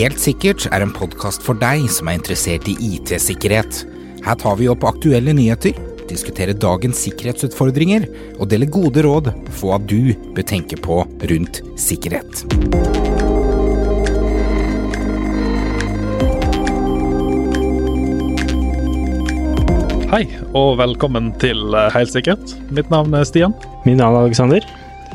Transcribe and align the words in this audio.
Helt 0.00 0.20
sikkert 0.22 0.64
er 0.72 0.80
en 0.80 0.92
podkast 0.96 1.42
for 1.44 1.58
deg 1.60 1.82
som 1.92 2.08
er 2.08 2.16
interessert 2.16 2.68
i 2.70 2.76
IT-sikkerhet. 2.94 3.82
Her 4.24 4.36
tar 4.40 4.54
vi 4.56 4.68
opp 4.72 4.86
aktuelle 4.88 5.34
nyheter, 5.36 5.76
diskuterer 6.08 6.56
dagens 6.56 7.02
sikkerhetsutfordringer 7.04 8.06
og 8.38 8.48
deler 8.48 8.70
gode 8.72 9.04
råd 9.04 9.28
for 9.50 9.74
hva 9.74 9.78
du 9.82 10.14
bør 10.32 10.46
tenke 10.46 10.78
på 10.80 11.02
rundt 11.04 11.60
sikkerhet. 11.80 12.44
Hei, 20.10 20.24
og 20.58 20.78
velkommen 20.80 21.34
til 21.38 21.76
Helt 21.94 22.10
sikkert. 22.10 22.56
Mitt 22.74 22.88
navn 22.90 23.14
er 23.14 23.28
Stian. 23.28 23.52
Mitt 23.84 24.00
navn 24.00 24.16
er 24.16 24.24
Alexander. 24.24 24.64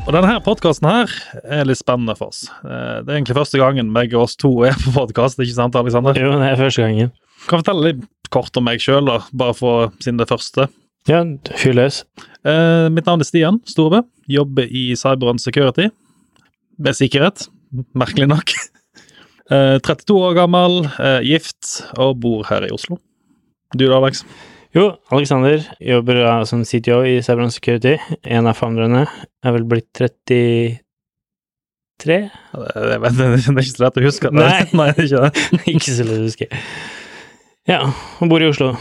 Og 0.06 0.14
denne 0.14 0.36
podkasten 0.44 0.86
her 0.86 1.12
er 1.50 1.66
litt 1.66 1.80
spennende 1.80 2.14
for 2.18 2.30
oss. 2.30 2.44
Eh, 2.62 3.02
Det 3.02 3.10
er 3.10 3.16
egentlig 3.18 3.36
første 3.40 3.58
gangen 3.58 3.88
begge 3.94 4.18
oss 4.20 4.36
to 4.38 4.52
er 4.68 4.76
på 4.84 4.92
podkast, 4.94 5.40
ikke 5.42 5.56
sant, 5.56 5.74
Alexander? 5.78 6.14
Jo, 6.14 6.36
det 6.38 6.52
er 6.52 6.60
første 6.60 6.84
gangen. 6.84 7.10
Kan 7.50 7.62
fortelle 7.62 7.88
litt 7.90 8.04
kort 8.30 8.56
om 8.58 8.64
meg 8.66 8.78
sjøl, 8.82 9.10
bare 9.34 9.54
for 9.54 9.90
siden 10.02 10.18
det 10.22 10.28
første. 10.30 10.68
Ja, 11.10 11.20
fyr 11.58 11.74
løs. 11.78 12.04
Eh, 12.46 12.86
Mitt 12.90 13.06
navn 13.06 13.22
er 13.22 13.26
Stian 13.28 13.60
Storebø. 13.66 14.04
Jobber 14.30 14.66
i 14.70 14.94
Cyber 14.98 15.30
and 15.30 15.42
Security. 15.42 15.90
Med 16.78 16.94
sikkerhet, 16.98 17.48
merkelig 17.94 18.28
nok. 18.30 18.54
Eh, 19.50 19.78
32 19.78 20.16
år 20.26 20.34
gammel, 20.34 20.80
eh, 20.98 21.20
gift 21.22 21.82
og 21.98 22.18
bor 22.20 22.42
her 22.48 22.64
i 22.66 22.70
Oslo. 22.74 22.98
Du 23.76 23.86
da, 23.86 23.98
Alex? 24.00 24.24
Jo, 24.76 24.90
Alexander 25.08 25.62
jobber 25.80 26.44
som 26.44 26.64
CTO 26.64 26.98
i 27.08 27.22
Cyberland 27.24 27.52
Security. 27.54 27.94
En 28.28 28.44
av 28.44 28.58
founderne 28.58 29.06
er 29.08 29.54
vel 29.54 29.64
blitt 29.64 29.88
33? 29.96 30.76
Jeg 32.04 32.98
vet, 33.00 33.16
det 33.16 33.28
er 33.30 33.38
ikke 33.40 33.64
så 33.70 33.84
lett 33.86 33.96
å 33.96 34.04
huske. 34.04 34.32
Nei. 34.36 34.58
Nei, 34.76 34.90
det 34.92 35.06
er 35.06 35.08
ikke 35.08 35.22
det. 35.24 35.46
Ikke 35.72 35.94
så 35.96 36.04
lett 36.04 36.20
å 36.20 36.26
huske. 36.26 36.50
Ja, 37.66 37.80
hun 38.18 38.28
bor 38.28 38.44
i 38.44 38.50
Oslo. 38.50 38.74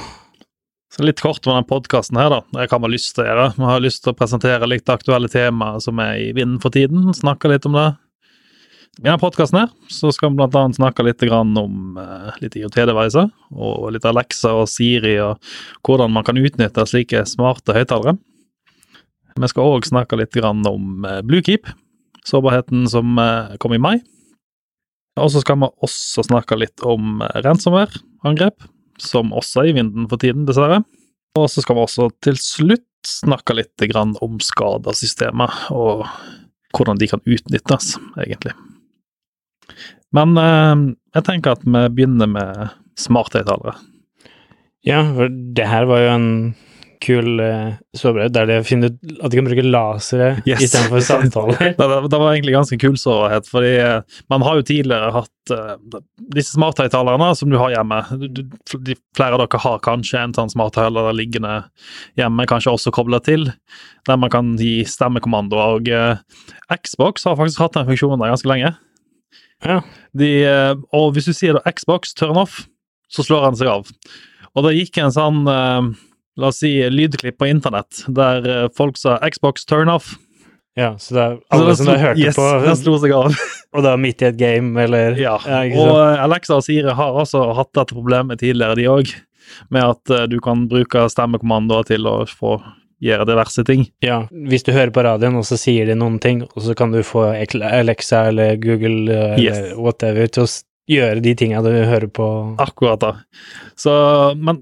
Så 0.92 1.08
litt 1.08 1.24
kort 1.24 1.48
om 1.48 1.54
denne 1.54 1.68
podkasten 1.70 2.20
her, 2.20 2.28
da. 2.34 2.42
Jeg 2.60 2.74
kan 2.74 2.84
ha 2.84 2.92
lyst 2.92 3.16
til 3.16 3.24
å 3.24 3.30
gjøre. 3.30 3.48
Vi 3.56 3.70
har 3.72 3.88
lyst 3.88 4.04
til 4.04 4.12
å 4.12 4.20
presentere 4.20 4.68
litt 4.68 4.92
aktuelle 4.92 5.32
temaer 5.32 5.80
som 5.84 6.04
er 6.04 6.20
i 6.26 6.30
vinden 6.36 6.60
for 6.64 6.76
tiden. 6.76 7.08
Snakke 7.16 7.56
litt 7.56 7.72
om 7.72 7.80
det. 7.80 7.88
I 8.96 9.04
denne 9.04 9.20
podkasten 9.20 9.66
skal 9.92 10.32
vi 10.32 10.44
annet 10.46 10.78
snakke 10.78 11.04
litt 11.04 11.24
om 11.28 11.98
eh, 12.00 12.36
litt 12.40 12.54
IOT-devicer, 12.56 13.28
og 13.52 13.90
litt 13.92 14.06
Alexa 14.08 14.54
og 14.56 14.70
Siri, 14.72 15.18
og 15.20 15.42
hvordan 15.84 16.14
man 16.16 16.24
kan 16.24 16.40
utnytte 16.40 16.86
slike 16.88 17.26
smarte 17.28 17.76
høyttalere. 17.76 18.16
Vi 19.36 19.50
skal 19.52 19.68
òg 19.68 19.88
snakke 19.90 20.16
litt 20.16 20.38
om 20.40 21.04
eh, 21.04 21.20
Bluekeep, 21.28 21.68
sårbarheten 22.24 22.86
som 22.88 23.20
eh, 23.20 23.58
kom 23.60 23.76
i 23.76 23.82
mai. 23.84 23.98
Og 25.20 25.28
så 25.34 25.44
skal 25.44 25.60
vi 25.60 25.68
også 25.84 26.24
snakke 26.30 26.56
litt 26.60 26.84
om 26.88 27.20
ransomware-angrep, 27.44 28.64
som 29.00 29.34
også 29.36 29.66
er 29.66 29.74
i 29.74 29.76
vinden 29.76 30.08
for 30.08 30.24
tiden, 30.24 30.46
dessverre. 30.48 30.86
Og 31.36 31.50
så 31.52 31.64
skal 31.64 31.76
vi 31.76 31.84
også 31.84 32.08
til 32.24 32.40
slutt 32.40 32.88
snakke 33.12 33.58
litt 33.60 33.84
om 34.24 34.40
skadesystemet, 34.40 35.68
og 35.76 36.08
hvordan 36.76 37.00
de 37.00 37.12
kan 37.12 37.24
utnyttes, 37.28 37.98
egentlig. 38.24 38.56
Men 40.16 40.38
eh, 40.40 40.76
jeg 41.18 41.28
tenker 41.28 41.56
at 41.56 41.66
vi 41.66 41.86
begynner 41.98 42.30
med 42.32 42.70
smarthøyttalere. 43.00 43.76
Ja, 44.86 45.02
for 45.16 45.32
det 45.58 45.66
her 45.66 45.88
var 45.90 46.04
jo 46.04 46.14
en 46.14 46.30
kul 47.06 47.42
uh, 47.42 47.74
sårbarhet 47.98 48.34
der 48.34 48.48
de 48.50 48.56
finner 48.66 48.94
ut 48.94 49.20
at 49.20 49.32
de 49.32 49.38
kan 49.38 49.48
bruke 49.48 49.66
lasere 49.66 50.30
Yes. 50.48 50.64
istedenfor 50.68 51.04
samtaler. 51.06 51.58
Det, 51.78 51.88
det, 51.92 51.98
det 52.12 52.20
var 52.22 52.34
egentlig 52.34 52.56
ganske 52.56 52.78
kul 52.82 52.96
sårbarhet, 53.00 53.50
fordi 53.52 53.74
uh, 53.84 54.22
man 54.32 54.46
har 54.46 54.60
jo 54.60 54.66
tidligere 54.70 55.12
hatt 55.16 55.54
uh, 55.54 56.00
disse 56.36 56.56
smarthøyttalerne 56.56 57.30
som 57.38 57.52
du 57.52 57.60
har 57.62 57.74
hjemme. 57.76 58.00
Du, 58.22 58.28
du, 58.40 58.78
de, 58.88 58.98
flere 59.18 59.38
av 59.38 59.44
dere 59.44 59.62
har 59.66 59.84
kanskje 59.86 60.22
en 60.22 60.36
sånn 60.38 60.54
smarthøyttaler 60.54 61.12
liggende 61.18 61.58
hjemme, 62.20 62.48
kanskje 62.50 62.74
også 62.74 62.94
kobla 62.96 63.22
til, 63.26 63.50
der 64.08 64.22
man 64.22 64.34
kan 64.34 64.56
gi 64.62 64.80
stemmekommandoer. 64.90 65.78
Og 65.78 65.92
uh, 65.92 66.80
Xbox 66.80 67.28
har 67.28 67.38
faktisk 67.40 67.66
hatt 67.66 67.78
den 67.78 67.90
funksjonen 67.92 68.24
der 68.24 68.34
ganske 68.34 68.52
lenge. 68.52 68.76
Ja. 69.64 69.80
De, 70.18 70.32
eh, 70.44 70.74
og 70.96 71.14
hvis 71.16 71.30
du 71.30 71.36
sier 71.36 71.58
da 71.58 71.74
Xbox 71.74 72.14
turn 72.18 72.40
off, 72.40 72.66
så 73.12 73.24
slår 73.26 73.50
han 73.50 73.58
seg 73.60 73.72
av. 73.72 73.90
Og 74.56 74.68
det 74.68 74.76
gikk 74.78 75.00
en 75.04 75.14
sånn 75.16 75.46
eh, 75.52 75.96
La 76.36 76.50
oss 76.52 76.58
si 76.60 76.74
lydklipp 76.92 77.38
på 77.40 77.48
internett 77.48 78.02
der 78.12 78.48
eh, 78.52 78.66
folk 78.76 78.98
sa 79.00 79.16
Xbox 79.24 79.64
turn 79.70 79.88
off. 79.92 80.18
ja, 80.76 80.98
så 81.00 81.16
det 81.16 81.22
er 81.24 81.38
alle 81.56 81.70
den 81.70 81.78
som 81.80 81.92
har 81.94 82.02
hørt 82.02 82.20
yes, 82.20 82.36
på, 82.36 82.48
den 82.66 82.80
slo 82.82 82.98
seg 83.00 83.14
av. 83.16 83.38
og 83.76 83.86
da 83.86 83.94
midt 83.96 84.24
i 84.26 84.28
et 84.28 84.42
game, 84.42 84.76
eller 84.84 85.16
Ja, 85.20 85.38
og 85.40 85.96
Alexa 86.20 86.58
og 86.60 86.66
Siri 86.68 86.92
har 86.92 87.22
også 87.24 87.46
hatt 87.56 87.72
dette 87.78 87.96
problemet 87.96 88.44
tidligere, 88.44 88.76
de 88.76 88.90
òg. 88.92 89.16
Med 89.72 89.94
at 89.94 90.28
du 90.28 90.40
kan 90.44 90.66
bruke 90.68 91.06
stemmekommandoer 91.14 91.86
til 91.88 92.08
å 92.10 92.18
få 92.28 92.58
gjøre 93.06 93.28
diverse 93.30 93.64
ting. 93.68 93.86
Ja, 94.06 94.24
hvis 94.50 94.66
du 94.66 94.72
hører 94.76 94.92
på 94.96 95.04
radioen, 95.06 95.38
og 95.40 95.46
så 95.48 95.58
sier 95.62 95.86
de 95.90 95.96
noen 96.00 96.20
ting, 96.24 96.44
og 96.48 96.62
så 96.66 96.76
kan 96.78 96.94
du 96.96 97.02
få 97.06 97.28
Alexa 97.38 98.26
eller 98.32 98.56
Google 98.62 99.06
eller 99.14 99.42
Yes. 99.42 99.76
whatever 99.78 100.28
til 100.28 100.48
å 100.48 100.52
gjøre 100.90 101.22
de 101.26 101.36
tinga 101.38 101.62
du 101.66 101.72
hører 101.74 102.10
på. 102.14 102.26
Akkurat 102.62 103.02
da. 103.02 103.14
Så, 103.78 103.94
men 104.38 104.60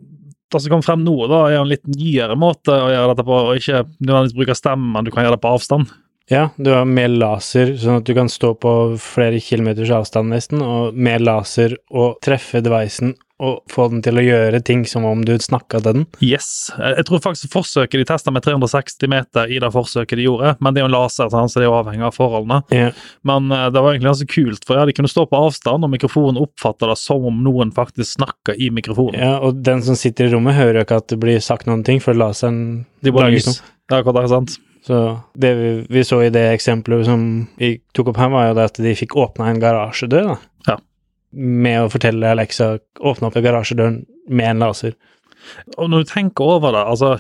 det 0.54 0.62
som 0.62 0.70
kommer 0.70 0.86
frem 0.86 1.02
nå, 1.04 1.16
da, 1.32 1.42
er 1.50 1.56
jo 1.58 1.64
en 1.66 1.72
litt 1.72 1.88
nyere 1.90 2.36
måte 2.40 2.76
å 2.76 2.92
gjøre 2.92 3.12
dette 3.16 3.26
på, 3.28 3.40
og 3.50 3.58
ikke 3.60 3.84
nødvendigvis 4.06 4.38
bruke 4.38 4.56
stemmen, 4.60 5.04
du 5.08 5.12
kan 5.12 5.26
gjøre 5.26 5.38
det 5.40 5.44
på 5.44 5.54
avstand. 5.58 5.92
Ja, 6.32 6.46
du 6.56 6.70
har 6.72 6.86
med 6.88 7.18
laser, 7.20 7.74
sånn 7.82 8.00
at 8.00 8.08
du 8.08 8.14
kan 8.16 8.30
stå 8.32 8.54
på 8.56 8.72
flere 9.02 9.42
kilometers 9.44 9.92
avstand 9.92 10.32
nesten, 10.32 10.62
og 10.64 10.96
med 10.96 11.26
laser 11.26 11.76
og 11.92 12.22
treffe 12.24 12.62
devicen 12.64 13.16
og 13.44 13.60
få 13.72 13.90
den 13.92 14.04
til 14.06 14.20
å 14.20 14.24
gjøre 14.24 14.62
ting 14.66 14.86
som 14.90 15.06
om 15.08 15.24
du 15.28 15.34
snakka 15.42 15.82
til 15.84 16.00
den. 16.00 16.06
Yes. 16.24 16.72
Jeg 16.78 17.06
tror 17.10 17.24
faktisk 17.24 17.52
forsøket 17.54 18.02
de 18.02 18.08
testa 18.08 18.32
med 18.34 18.46
360 18.46 19.12
meter 19.12 19.52
i 19.52 19.60
det 19.64 19.72
forsøket 19.74 20.20
de 20.20 20.28
gjorde, 20.28 20.56
men 20.64 20.74
det 20.74 20.82
er 20.82 20.88
jo 20.88 20.92
en 20.92 20.96
laser, 20.96 21.32
så 21.34 21.44
det 21.60 21.66
er 21.66 21.70
jo 21.70 21.78
avhengig 21.82 22.08
av 22.08 22.18
forholdene. 22.18 22.62
Yeah. 22.74 23.06
Men 23.28 23.52
eh, 23.52 23.68
det 23.74 23.84
var 23.84 23.94
egentlig 23.94 24.12
ganske 24.14 24.30
kult, 24.32 24.68
for 24.68 24.80
ja, 24.80 24.88
de 24.88 24.96
kunne 24.96 25.12
stå 25.12 25.28
på 25.30 25.44
avstand, 25.50 25.86
og 25.86 25.94
mikrofonen 25.94 26.42
oppfatta 26.42 26.90
det 26.92 27.00
som 27.02 27.28
om 27.30 27.44
noen 27.46 27.74
faktisk 27.76 28.18
snakka 28.18 28.56
i 28.56 28.72
mikrofonen. 28.74 29.20
ja, 29.20 29.38
og 29.44 29.64
den 29.66 29.84
som 29.86 30.00
sitter 30.00 30.30
i 30.30 30.36
rommet, 30.36 30.58
hører 30.58 30.82
jo 30.82 30.88
ikke 30.88 31.02
at 31.04 31.10
det 31.12 31.20
blir 31.22 31.44
sagt 31.44 31.70
noen 31.70 31.86
ting, 31.88 32.02
for 32.04 32.18
laseren 32.18 32.86
De 33.04 33.12
lager 33.12 33.36
lys. 33.38 33.48
ikke 33.48 33.58
noe. 33.58 33.74
Det 33.84 33.98
er 33.98 34.06
akkurat 34.06 34.32
sant? 34.32 34.56
Så 34.84 35.20
det 35.40 35.54
vi, 35.56 35.86
vi 35.90 36.04
så 36.04 36.20
i 36.26 36.32
det 36.34 36.44
eksempelet 36.52 37.06
som 37.08 37.22
vi 37.56 37.78
tok 37.96 38.12
opp 38.12 38.20
her, 38.20 38.32
var 38.34 38.50
jo 38.50 38.56
det 38.58 38.66
at 38.68 38.80
de 38.84 38.96
fikk 39.00 39.16
åpna 39.20 39.48
en 39.48 39.62
garasjedør, 39.64 40.34
da. 40.34 40.36
Med 41.34 41.82
å 41.82 41.92
fortelle 41.92 42.34
Alexa 42.34 42.76
åpne 43.02 43.30
opp 43.30 43.38
garasjedøren 43.42 44.04
med 44.30 44.52
en 44.52 44.66
laser. 44.68 44.98
Og 45.78 45.90
når 45.90 46.04
du 46.04 46.12
tenker 46.14 46.56
over 46.58 46.76
det, 46.76 46.84
altså 46.88 47.18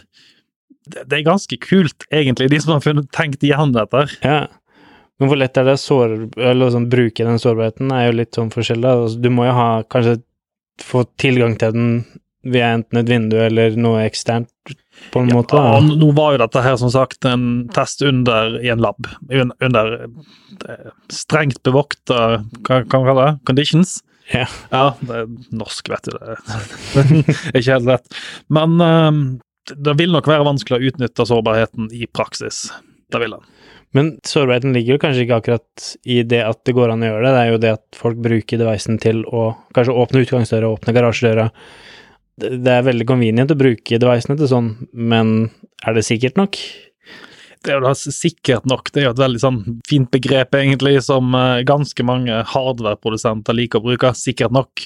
Det, 0.84 1.06
det 1.08 1.16
er 1.16 1.24
ganske 1.24 1.56
kult, 1.64 2.04
egentlig, 2.12 2.50
de 2.52 2.58
som 2.60 2.74
har 2.74 2.82
funnet, 2.84 3.06
tenkt 3.16 3.44
igjen 3.48 3.72
dette. 3.72 4.02
Ja. 4.20 4.50
Men 5.16 5.30
hvor 5.32 5.40
lett 5.40 5.56
er 5.56 5.64
det 5.64 5.78
å 5.78 5.80
sår, 5.80 6.16
eller 6.36 6.74
sånn, 6.74 6.90
bruke 6.92 7.24
den 7.24 7.40
sårbarheten, 7.40 7.94
er 7.96 8.10
jo 8.10 8.18
litt 8.18 8.36
sånn 8.36 8.50
forskjellig. 8.52 8.90
Altså, 8.90 9.22
du 9.24 9.30
må 9.32 9.46
jo 9.48 9.54
ha 9.56 9.70
kanskje 9.88 10.18
få 10.84 11.06
tilgang 11.22 11.56
til 11.62 11.72
den 11.72 11.88
via 12.44 12.74
enten 12.76 13.00
et 13.00 13.10
vindu 13.10 13.38
eller 13.40 13.78
noe 13.80 14.04
eksternt, 14.08 14.52
på 15.12 15.24
en 15.24 15.32
måte. 15.34 15.58
Da. 15.58 15.78
og 15.78 15.94
nå 16.00 16.10
var 16.16 16.36
jo 16.36 16.42
dette 16.44 16.64
her 16.64 16.76
som 16.80 16.92
sagt 16.94 17.26
en 17.28 17.68
test 17.76 18.04
under 18.06 18.58
i 18.64 18.72
en 18.72 18.84
lab, 18.84 19.08
under 19.34 19.94
eh, 20.04 20.90
strengt 21.12 21.62
bevokta 21.66 22.20
hva 22.64 22.84
kan 22.86 23.04
man 23.04 23.10
kalle 23.10 23.26
det? 23.28 23.34
Conditions. 23.50 24.02
Ja. 24.32 24.46
Ja, 24.72 24.86
det 25.04 25.24
er 25.24 25.32
norsk, 25.56 25.90
vet 25.92 26.08
du. 26.08 26.16
Det 26.16 27.02
er 27.02 27.58
ikke 27.60 27.74
helt 27.74 27.90
lett. 27.90 28.22
Men 28.54 28.78
eh, 28.84 29.12
det 29.74 29.98
vil 30.00 30.14
nok 30.16 30.30
være 30.30 30.48
vanskelig 30.48 30.80
å 30.80 30.92
utnytte 30.92 31.28
sårbarheten 31.28 31.92
i 31.96 32.08
praksis. 32.12 32.68
Det 33.12 33.22
vil 33.22 33.36
det. 33.36 33.44
Men 33.94 34.16
sårbarheten 34.26 34.74
ligger 34.74 34.96
jo 34.96 35.02
kanskje 35.04 35.26
ikke 35.28 35.38
akkurat 35.38 35.88
i 36.10 36.24
det 36.26 36.42
at 36.48 36.64
det 36.66 36.74
går 36.74 36.96
an 36.96 37.04
å 37.06 37.12
gjøre 37.12 37.26
det, 37.28 37.34
det 37.34 37.42
er 37.42 37.52
jo 37.52 37.60
det 37.62 37.74
at 37.76 37.98
folk 37.98 38.22
bruker 38.26 38.62
devicen 38.62 38.98
til 39.02 39.22
å 39.30 39.52
kanskje 39.78 39.98
åpne 40.02 40.24
utgangsdøra, 40.26 40.72
åpne 40.74 40.96
garasjedøra. 40.98 41.46
Det 42.42 42.72
er 42.72 42.86
veldig 42.88 43.06
convenient 43.06 43.52
å 43.54 43.60
bruke 43.60 44.00
devicene 44.02 44.38
til 44.40 44.50
sånn, 44.50 44.72
men 44.94 45.52
er 45.86 45.98
det 45.98 46.06
sikkert 46.08 46.40
nok? 46.40 46.58
Det 47.64 47.72
er 47.72 47.78
jo 47.78 47.86
da 47.86 47.94
sikkert 47.96 48.66
nok. 48.68 48.90
Det 48.92 49.00
er 49.00 49.06
jo 49.08 49.14
et 49.14 49.22
veldig 49.22 49.40
sånn 49.40 49.60
fint 49.88 50.10
begrep, 50.12 50.58
egentlig, 50.60 50.98
som 51.06 51.30
eh, 51.38 51.62
ganske 51.68 52.04
mange 52.04 52.42
hardware-produsenter 52.52 53.56
liker 53.56 53.80
å 53.80 53.86
bruke. 53.86 54.12
Sikkert 54.20 54.52
nok. 54.56 54.84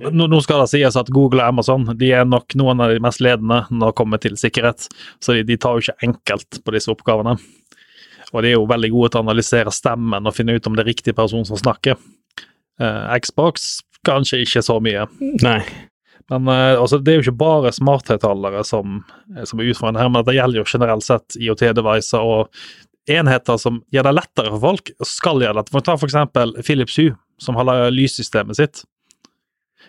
Nå 0.00 0.38
skal 0.40 0.62
det 0.62 0.70
sies 0.72 0.96
at 0.96 1.10
Google 1.12 1.42
og 1.42 1.50
Amazon 1.52 1.84
de 2.00 2.08
er 2.16 2.24
nok 2.24 2.54
noen 2.56 2.80
av 2.80 2.94
de 2.94 3.02
mest 3.04 3.20
ledende 3.20 3.66
når 3.68 3.90
det 3.90 3.98
kommer 3.98 4.22
til 4.22 4.38
sikkerhet, 4.40 4.86
så 5.20 5.36
de, 5.36 5.42
de 5.44 5.58
tar 5.60 5.76
jo 5.76 5.84
ikke 5.84 6.08
enkelt 6.08 6.62
på 6.64 6.72
disse 6.72 6.88
oppgavene. 6.88 7.34
Og 8.30 8.40
de 8.40 8.52
er 8.52 8.56
jo 8.56 8.64
veldig 8.70 8.92
gode 8.94 9.12
til 9.12 9.20
å 9.20 9.26
analysere 9.26 9.74
stemmen 9.74 10.24
og 10.24 10.36
finne 10.36 10.56
ut 10.56 10.70
om 10.70 10.78
det 10.78 10.86
er 10.86 10.92
riktig 10.94 11.16
person 11.18 11.44
som 11.44 11.60
snakker. 11.60 12.00
Eh, 12.80 13.14
Xbox 13.26 13.82
kanskje 14.06 14.40
ikke 14.46 14.64
så 14.64 14.78
mye. 14.80 15.04
Nei. 15.44 15.60
Men 16.30 16.48
eh, 16.48 16.76
altså, 16.80 17.00
det 17.02 17.12
er 17.12 17.18
jo 17.18 17.26
ikke 17.26 17.40
bare 17.40 17.72
smarthøyttalere 17.74 18.62
som, 18.66 19.00
eh, 19.34 19.42
som 19.48 19.60
er 19.60 19.72
utfordrende 19.72 20.04
her, 20.04 20.12
men 20.12 20.26
det 20.26 20.36
gjelder 20.36 20.62
jo 20.62 20.68
generelt 20.70 21.06
sett 21.06 21.38
IOT-devicer 21.40 22.22
og 22.22 23.10
enheter 23.10 23.58
som 23.58 23.80
gjør 23.90 24.06
det 24.06 24.14
lettere 24.14 24.52
for 24.54 24.62
folk, 24.62 24.92
og 25.00 25.08
skal 25.08 25.42
gjøre 25.42 25.58
det. 25.58 25.72
For 25.74 25.86
Ta 25.86 25.96
for 25.98 26.10
eksempel 26.10 26.54
Philips 26.62 26.98
Hue, 27.00 27.16
som 27.42 27.58
har 27.58 27.90
lyssystemet 27.90 28.60
sitt. 28.60 28.84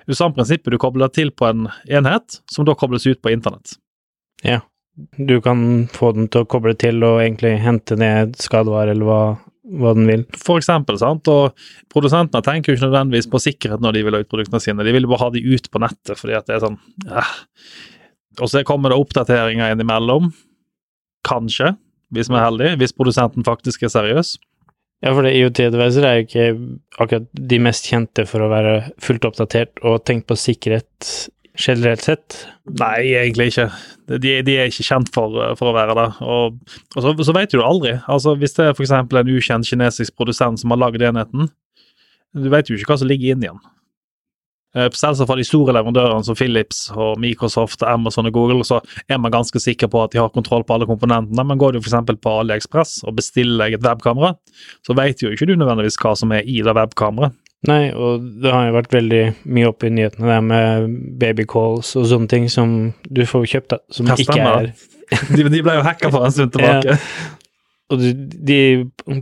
Det 0.08 0.18
samme 0.18 0.34
prinsippet, 0.34 0.72
du 0.74 0.82
kobler 0.82 1.12
til 1.14 1.30
på 1.36 1.46
en 1.52 1.68
enhet, 1.86 2.40
som 2.50 2.66
da 2.66 2.74
kobles 2.78 3.06
ut 3.06 3.22
på 3.22 3.34
internett. 3.34 3.78
Ja, 4.42 4.62
Du 5.18 5.42
kan 5.42 5.88
få 5.94 6.12
den 6.12 6.28
til 6.28 6.44
å 6.44 6.48
koble 6.50 6.74
til 6.76 7.04
og 7.08 7.22
egentlig 7.22 7.54
hente 7.64 7.96
ned 7.96 8.36
skadevare 8.42 8.92
eller 8.92 9.08
hva, 9.08 9.22
hva 9.80 9.94
den 9.98 10.10
vil. 10.10 10.26
For 10.36 10.60
eksempel, 10.60 10.98
sant, 11.00 11.30
og 11.32 11.56
produsentene 11.92 12.44
tenker 12.46 12.72
jo 12.72 12.78
ikke 12.78 12.90
nødvendigvis 12.90 13.30
på 13.32 13.42
sikkerhet 13.42 13.84
når 13.84 13.96
de 13.96 14.04
vil 14.08 14.18
ha 14.18 14.24
ut 14.24 14.32
produktene 14.32 14.64
sine, 14.64 14.86
de 14.86 14.96
vil 14.96 15.08
bare 15.10 15.26
ha 15.26 15.32
de 15.34 15.44
ut 15.48 15.72
på 15.72 15.82
nettet, 15.84 16.16
fordi 16.20 16.38
at 16.38 16.50
det 16.50 16.58
er 16.58 16.64
sånn 16.66 16.80
eh. 17.10 17.34
Og 18.40 18.48
så 18.48 18.62
kommer 18.68 18.92
det 18.92 19.00
oppdateringer 19.02 19.74
innimellom, 19.74 20.30
kanskje, 21.28 21.74
hvis 22.16 22.30
vi 22.32 22.38
er 22.40 22.46
heldige, 22.48 22.78
hvis 22.80 22.96
produsenten 22.96 23.46
faktisk 23.48 23.84
er 23.84 23.92
seriøs. 23.92 24.38
Ja, 25.02 25.12
for 25.16 25.26
det 25.26 25.34
IOT-advisor 25.36 26.06
er 26.06 26.18
jo 26.20 26.26
ikke 26.28 26.48
akkurat 27.02 27.28
de 27.52 27.60
mest 27.66 27.88
kjente 27.90 28.26
for 28.30 28.46
å 28.46 28.52
være 28.52 28.76
fullt 29.02 29.26
oppdatert 29.28 29.82
og 29.82 30.04
tenkt 30.06 30.28
på 30.30 30.38
sikkerhet 30.38 31.10
generelt 31.58 32.04
sett. 32.06 32.38
Nei, 32.80 33.12
egentlig 33.18 33.52
ikke. 33.52 33.68
De, 34.12 34.38
de 34.46 34.56
er 34.58 34.72
ikke 34.72 34.86
kjent 34.88 35.12
for, 35.16 35.36
for 35.60 35.72
å 35.72 35.76
være 35.76 35.98
det. 35.98 36.08
Og, 36.24 36.58
og 36.96 37.04
så, 37.04 37.14
så 37.28 37.36
vet 37.36 37.54
du 37.54 37.62
aldri. 37.64 37.98
Altså, 38.12 38.36
Hvis 38.40 38.56
det 38.58 38.70
er 38.70 38.74
f.eks. 38.76 38.94
en 38.96 39.36
ukjent 39.36 39.68
kinesisk 39.68 40.16
produsent 40.20 40.62
som 40.62 40.74
har 40.74 40.82
lagd 40.82 41.04
enheten, 41.04 41.52
du 42.32 42.50
vet 42.52 42.70
jo 42.70 42.78
ikke 42.78 42.94
hva 42.94 43.02
som 43.02 43.12
ligger 43.12 43.36
inni 43.36 43.50
den. 43.50 43.62
Eh, 44.72 44.88
Selvsagt 44.96 45.28
for 45.28 45.40
de 45.40 45.44
store 45.44 45.74
leverandørene 45.76 46.24
som 46.24 46.38
Philips 46.40 46.86
og 46.96 47.20
Microsoft, 47.20 47.84
Amazon 47.84 48.30
og 48.30 48.36
Google, 48.38 48.64
så 48.68 48.80
er 49.12 49.20
man 49.20 49.34
ganske 49.34 49.60
sikker 49.60 49.92
på 49.92 50.06
at 50.06 50.14
de 50.14 50.22
har 50.22 50.32
kontroll 50.32 50.64
på 50.64 50.78
alle 50.78 50.88
komponentene. 50.88 51.44
Men 51.48 51.60
går 51.60 51.76
du 51.76 51.82
f.eks. 51.82 51.98
på 52.24 52.36
AliExpress 52.44 53.02
og 53.04 53.18
bestiller 53.20 53.66
deg 53.66 53.80
et 53.80 53.88
webkamera, 53.88 54.38
så 54.88 54.96
vet 54.96 55.24
jo 55.24 55.34
ikke 55.34 55.50
du 55.50 55.58
nødvendigvis 55.58 56.00
hva 56.00 56.16
som 56.16 56.32
er 56.36 56.48
i 56.48 56.62
det 56.64 56.76
webkameraet. 56.78 57.36
Nei, 57.70 57.92
og 57.94 58.24
det 58.42 58.50
har 58.50 58.70
jo 58.70 58.74
vært 58.74 58.96
veldig 58.96 59.22
mye 59.54 59.68
oppe 59.70 59.86
i 59.86 59.94
nyhetene 59.94 60.32
der 60.32 60.42
med 60.46 60.96
babycalls 61.22 61.92
og 62.00 62.08
sånne 62.10 62.32
ting 62.32 62.48
som 62.50 62.72
du 63.06 63.22
får 63.30 63.46
kjøpt, 63.52 63.76
da, 63.76 63.78
som 63.94 64.10
Ja, 64.10 64.18
ikke 64.18 64.40
er 64.42 64.72
De, 65.36 65.46
de 65.46 65.62
ble 65.62 65.76
jo 65.78 65.84
hacka 65.86 66.10
for 66.10 66.26
en 66.26 66.34
stund 66.34 66.54
tilbake. 66.56 66.98
Og 67.92 68.00
de, 68.00 68.12
de 68.16 68.58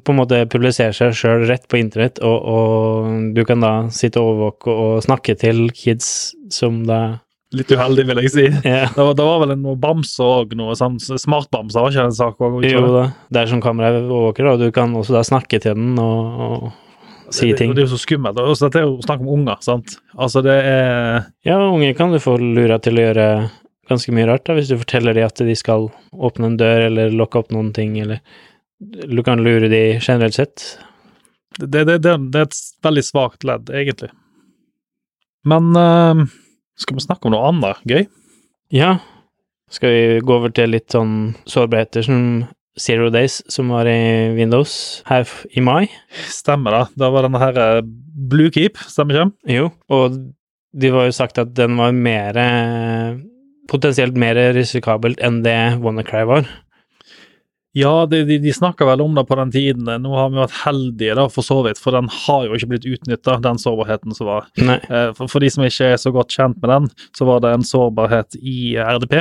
på 0.05 0.13
en 0.13 0.19
måte 0.21 0.39
publiserer 0.53 0.93
seg 0.95 1.15
sjøl 1.17 1.47
rett 1.49 1.65
på 1.67 1.79
internett, 1.81 2.21
og, 2.23 2.37
og 2.53 3.33
du 3.35 3.41
kan 3.49 3.65
da 3.65 3.73
sitte 3.91 4.21
og 4.21 4.35
overvåke 4.35 4.75
og 4.85 4.99
snakke 5.03 5.35
til 5.41 5.65
kids 5.75 6.35
som 6.53 6.83
da 6.87 7.17
Litt 7.49 7.71
uheldig, 7.73 8.03
vil 8.05 8.19
jeg 8.21 8.29
si. 8.29 8.43
ja. 8.61 8.83
Det 8.93 9.01
var, 9.01 9.15
det 9.17 9.25
var 9.25 9.39
vel 9.41 9.55
noe 9.57 9.73
bamser 9.81 10.21
òg, 10.21 10.51
noe 10.53 10.75
sånn 10.77 10.99
smartbamser, 11.01 11.81
var 11.81 11.89
ikke 11.89 12.03
det 12.03 12.11
en 12.11 12.19
sak 12.19 12.43
òg? 12.45 12.59
Jo 12.69 12.83
da, 12.93 13.07
det 13.33 13.41
er 13.41 13.49
som 13.49 13.63
kameraet 13.63 14.03
overvåker, 14.05 14.51
og 14.51 14.61
du 14.61 14.67
kan 14.75 14.93
også 14.95 15.15
da 15.17 15.23
snakke 15.25 15.57
til 15.63 15.73
den 15.73 15.97
og, 15.97 16.43
og 16.45 16.67
si 17.35 17.51
ting. 17.53 17.71
Det, 17.71 17.77
det 17.77 17.83
er 17.83 17.87
jo 17.87 17.95
så 17.95 18.01
skummelt. 18.01 18.39
Og 18.41 18.59
dette 18.59 18.81
er 18.81 18.85
jo 18.87 18.99
snakk 19.05 19.23
om 19.23 19.31
unger, 19.37 19.57
sant. 19.65 19.97
Altså, 20.17 20.43
det 20.45 20.57
er 20.65 21.25
Ja, 21.47 21.57
unger 21.61 21.95
kan 21.97 22.13
du 22.13 22.19
få 22.23 22.37
lura 22.41 22.79
til 22.83 22.99
å 22.99 23.07
gjøre 23.07 23.29
ganske 23.89 24.13
mye 24.13 24.27
rart, 24.29 24.45
da, 24.45 24.55
hvis 24.57 24.69
du 24.69 24.77
forteller 24.77 25.17
dem 25.17 25.25
at 25.25 25.41
de 25.41 25.55
skal 25.57 25.89
åpne 26.13 26.51
en 26.51 26.59
dør 26.59 26.85
eller 26.91 27.15
lokke 27.15 27.41
opp 27.41 27.49
noen 27.53 27.71
ting, 27.73 27.97
eller 28.01 28.21
du 28.79 29.23
kan 29.25 29.41
lure 29.43 29.69
dem 29.71 29.99
generelt 29.99 30.37
sett. 30.37 30.65
det, 31.57 31.83
det, 31.89 31.97
det, 32.05 32.15
det 32.29 32.43
er 32.43 32.47
et 32.47 32.59
veldig 32.85 33.05
svakt 33.05 33.47
ledd, 33.47 33.71
egentlig. 33.73 34.11
Men 35.49 35.71
uh, 35.73 36.27
skal 36.79 36.99
vi 36.99 37.05
snakke 37.07 37.27
om 37.27 37.35
noe 37.35 37.49
annet 37.49 37.81
gøy? 37.89 38.05
Ja, 38.75 38.99
skal 39.73 39.93
vi 39.93 40.21
gå 40.25 40.37
over 40.37 40.53
til 40.53 40.71
litt 40.73 40.93
sånn 40.93 41.33
sårbarheter 41.49 42.05
som 42.05 42.23
Zero 42.79 43.09
Days, 43.11 43.39
som 43.51 43.71
var 43.73 43.87
i 43.89 44.29
Windows 44.37 45.01
her 45.09 45.25
i 45.57 45.63
mai? 45.63 45.87
Stemmer 46.29 46.75
det. 46.75 46.83
Da 47.01 47.09
var 47.13 47.25
denne 47.25 47.41
her 47.41 47.57
eh, 47.63 47.81
Blue 48.29 48.51
Keep, 48.53 48.77
stemmer 48.91 49.23
ikke? 49.23 49.55
Jo, 49.55 49.69
og 49.89 50.19
de 50.79 50.91
var 50.93 51.07
jo 51.09 51.15
sagt 51.17 51.39
at 51.41 51.55
den 51.57 51.79
var 51.79 51.95
mer 51.95 52.37
Potensielt 53.69 54.15
mer 54.17 54.37
risikabelt 54.55 55.19
enn 55.21 55.43
det 55.45 55.57
WannaCry 55.81 56.23
var. 56.25 56.47
Ja, 57.77 58.05
de, 58.09 58.23
de, 58.25 58.39
de 58.41 58.53
snakka 58.53 58.87
vel 58.89 59.03
om 59.03 59.13
det 59.13 59.23
på 59.29 59.35
den 59.37 59.51
tiden. 59.53 59.85
Nå 60.01 60.13
har 60.17 60.31
vi 60.33 60.39
vært 60.41 60.55
heldige, 60.63 61.13
da, 61.19 61.27
for 61.29 61.45
så 61.45 61.59
vidt, 61.67 61.77
for 61.77 61.93
den 61.93 62.09
har 62.09 62.47
jo 62.47 62.57
ikke 62.57 62.71
blitt 62.71 62.87
utnytta, 62.89 63.35
den 63.45 63.61
sårbarheten 63.61 64.15
som 64.17 64.25
var. 64.31 64.47
Eh, 64.57 65.11
For, 65.13 65.29
for 65.29 65.45
de 65.45 65.51
som 65.53 65.67
ikke 65.67 65.91
er 65.93 66.01
så 66.01 66.09
godt 66.15 66.33
kjent 66.33 66.57
med 66.63 66.73
den, 66.73 66.87
så 67.13 67.27
var 67.29 67.43
det 67.45 67.51
en 67.53 67.67
sårbarhet 67.69 68.39
i 68.41 68.73
RDP. 68.81 69.19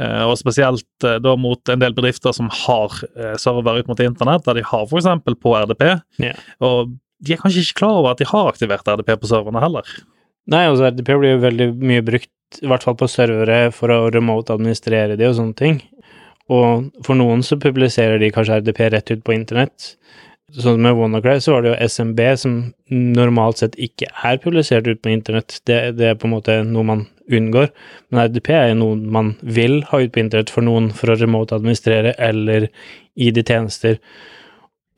Eh, 0.00 0.24
Og 0.24 0.38
spesielt 0.40 1.06
eh, 1.06 1.18
da 1.22 1.36
mot 1.36 1.72
en 1.72 1.82
del 1.82 1.94
bedrifter 1.96 2.34
som 2.36 2.48
har 2.62 2.96
eh, 3.16 3.36
server 3.40 3.80
ut 3.82 3.90
mot 3.90 4.00
internett, 4.00 4.46
der 4.46 4.60
de 4.60 4.66
har 4.66 4.86
f.eks. 4.88 5.08
på 5.42 5.54
RDP. 5.58 5.86
Ja. 6.22 6.34
Og 6.64 6.94
de 7.20 7.34
er 7.34 7.40
kanskje 7.42 7.66
ikke 7.66 7.82
klar 7.82 7.98
over 8.00 8.14
at 8.14 8.22
de 8.22 8.28
har 8.30 8.48
aktivert 8.48 8.88
RDP 8.88 9.12
på 9.20 9.28
serverne 9.30 9.60
heller. 9.60 9.88
Nei, 10.50 10.64
altså 10.70 10.88
RDP 10.88 11.12
blir 11.20 11.34
jo 11.36 11.44
veldig 11.44 11.70
mye 11.84 12.04
brukt, 12.06 12.32
i 12.62 12.66
hvert 12.70 12.86
fall 12.86 12.96
på 12.98 13.10
servere, 13.10 13.66
for 13.76 13.92
å 13.92 14.08
remote 14.10 14.54
administrere 14.56 15.18
de 15.20 15.28
og 15.28 15.36
sånne 15.36 15.58
ting. 15.58 15.82
Og 16.50 16.88
for 17.06 17.18
noen 17.18 17.44
så 17.46 17.60
publiserer 17.60 18.18
de 18.18 18.32
kanskje 18.34 18.62
RDP 18.62 18.88
rett 18.90 19.12
ut 19.12 19.22
på 19.26 19.36
internett. 19.36 19.92
Sånn 20.50 20.80
som 20.80 20.82
med 20.82 20.96
WannaCry 20.98 21.36
så 21.44 21.52
var 21.54 21.62
det 21.62 21.70
jo 21.70 21.90
SMB 21.92 22.20
som 22.40 22.54
normalt 22.90 23.60
sett 23.60 23.76
ikke 23.78 24.08
er 24.26 24.40
publisert 24.42 24.88
ut 24.88 24.98
på 25.04 25.12
internett. 25.12 25.60
Det, 25.68 25.76
det 26.00 26.08
er 26.08 26.18
på 26.18 26.26
en 26.26 26.34
måte 26.34 26.56
noe 26.66 26.88
man 26.88 27.04
unngår. 27.36 27.70
Men 28.10 28.26
RDP 28.26 28.50
er 28.56 28.68
jo 28.70 28.80
noe 28.80 28.98
man 29.18 29.32
vil 29.42 29.80
ha 29.90 30.02
ut 30.02 30.12
på 30.14 30.22
internett 30.22 30.52
for 30.52 30.66
noen 30.66 30.90
for 30.96 31.12
å 31.12 31.18
remote 31.20 31.56
administrere 31.56 32.14
eller 32.18 32.68
i 33.20 33.30
de 33.34 33.44
tjenester. 33.46 33.98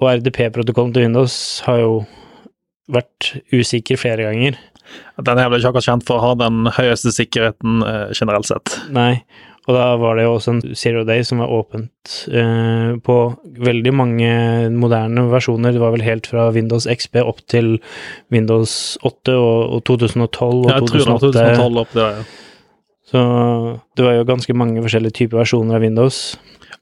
Og 0.03 0.11
RDP-protokollen 0.17 0.95
til 0.95 1.07
Windows 1.07 1.37
har 1.67 1.81
jo 1.83 1.95
vært 2.93 3.35
usikker 3.55 4.01
flere 4.01 4.27
ganger. 4.27 4.59
Den 5.23 5.39
er 5.39 5.49
vel 5.49 5.61
ikke 5.61 5.73
akkurat 5.73 5.89
kjent 5.89 6.07
for 6.09 6.19
å 6.19 6.27
ha 6.27 6.33
den 6.41 6.67
høyeste 6.77 7.13
sikkerheten 7.15 7.85
eh, 7.87 8.11
generelt 8.17 8.49
sett. 8.49 8.75
Nei, 8.93 9.23
og 9.69 9.77
da 9.77 9.83
var 10.01 10.19
det 10.19 10.25
jo 10.27 10.35
også 10.35 10.55
en 10.57 10.63
Zero 10.75 11.05
Day 11.07 11.23
som 11.27 11.39
var 11.39 11.53
åpent 11.55 12.15
eh, 12.35 12.97
på 13.07 13.17
veldig 13.63 13.93
mange 13.95 14.31
moderne 14.75 15.29
versjoner. 15.31 15.75
Det 15.75 15.83
var 15.83 15.95
vel 15.95 16.03
helt 16.03 16.27
fra 16.27 16.49
Windows 16.55 16.89
XP 16.91 17.21
opp 17.23 17.45
til 17.47 17.77
Windows 18.35 18.97
8 19.07 19.37
og, 19.39 19.77
og 19.77 19.85
2012 19.87 20.49
og 20.49 20.73
Jeg 20.73 20.89
tror 20.89 21.05
det 21.05 21.13
var 21.13 21.23
2012 21.29 21.85
opp 21.85 21.95
det. 21.95 22.03
var, 22.03 22.19
ja. 22.19 22.25
Så 23.13 23.23
det 23.97 24.07
var 24.09 24.17
jo 24.17 24.27
ganske 24.33 24.57
mange 24.57 24.83
forskjellige 24.83 25.19
typer 25.21 25.43
versjoner 25.45 25.79
av 25.79 25.87
Windows. 25.87 26.25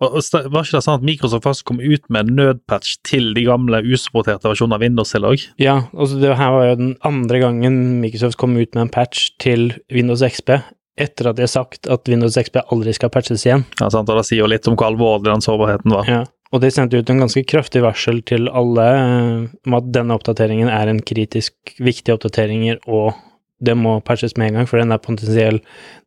Og 0.00 0.15
og 0.17 0.25
Var 0.32 0.65
ikke 0.65 0.79
det 0.79 0.85
sånn 0.87 0.97
at 0.97 1.05
Microsoft 1.05 1.44
først 1.44 1.65
kom 1.69 1.81
ut 1.82 2.05
med 2.09 2.31
nødpatch 2.32 2.97
til 3.05 3.35
de 3.37 3.44
gamle 3.44 3.82
usupporterte 3.85 4.49
versjonene 4.49 4.79
av 4.79 4.85
Windows 4.87 5.12
til 5.12 5.27
òg? 5.29 5.44
Ja, 5.61 5.82
altså 5.93 6.21
det 6.23 6.38
her 6.38 6.55
var 6.55 6.69
jo 6.71 6.79
den 6.81 6.94
andre 7.05 7.43
gangen 7.43 7.77
Microsoft 8.01 8.39
kom 8.41 8.56
ut 8.56 8.72
med 8.72 8.87
en 8.87 8.94
patch 8.94 9.34
til 9.43 9.75
Windows 9.93 10.25
XP, 10.25 10.63
etter 10.99 11.31
at 11.31 11.39
de 11.39 11.47
har 11.47 11.53
sagt 11.53 11.89
at 11.91 12.09
Windows 12.11 12.39
XP 12.41 12.61
aldri 12.67 12.94
skal 12.97 13.13
patches 13.13 13.47
igjen. 13.47 13.65
Ja, 13.81 13.91
sant? 13.93 14.11
og 14.11 14.20
det 14.20 14.27
sier 14.29 14.43
jo 14.43 14.51
litt 14.51 14.69
om 14.69 14.77
hvor 14.77 14.91
alvorlig 14.91 15.31
den 15.31 15.44
sårbarheten 15.44 15.94
var. 15.94 16.11
Ja, 16.11 16.23
og 16.51 16.63
de 16.65 16.70
sendte 16.75 16.99
ut 16.99 17.11
en 17.13 17.23
ganske 17.23 17.44
kraftig 17.47 17.82
varsel 17.85 18.20
til 18.27 18.51
alle 18.51 18.87
eh, 18.99 19.49
om 19.69 19.77
at 19.79 19.91
denne 19.94 20.17
oppdateringen 20.19 20.70
er 20.73 20.91
en 20.91 21.03
kritisk 21.06 21.75
viktig 21.79 22.17
oppdateringer, 22.17 22.81
og 22.91 23.15
det 23.61 23.77
må 23.77 23.99
patches 24.05 24.37
med 24.41 24.51
en 24.51 24.61
gang, 24.61 24.70
for 24.70 24.81
den 24.81 24.93
er 24.94 25.03
potensiell 25.03 25.61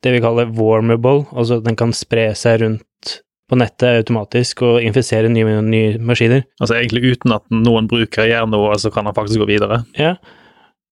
det 0.04 0.16
vi 0.16 0.22
kaller 0.24 0.52
warmable, 0.58 1.28
altså 1.32 1.62
den 1.64 1.78
kan 1.80 1.94
spre 1.96 2.32
seg 2.38 2.64
rundt 2.64 3.20
på 3.50 3.60
nettet 3.60 4.00
automatisk 4.02 4.64
og 4.66 4.84
infisere 4.84 5.30
nye, 5.32 5.60
nye 5.62 5.98
maskiner. 6.02 6.46
Altså 6.60 6.80
Egentlig 6.80 7.14
uten 7.14 7.36
at 7.36 7.46
noen 7.54 7.90
bruker 7.92 8.28
gjør 8.28 8.48
noe, 8.50 8.74
så 8.82 8.92
kan 8.94 9.08
han 9.08 9.16
faktisk 9.16 9.44
gå 9.44 9.50
videre. 9.52 9.84
Ja. 10.00 10.16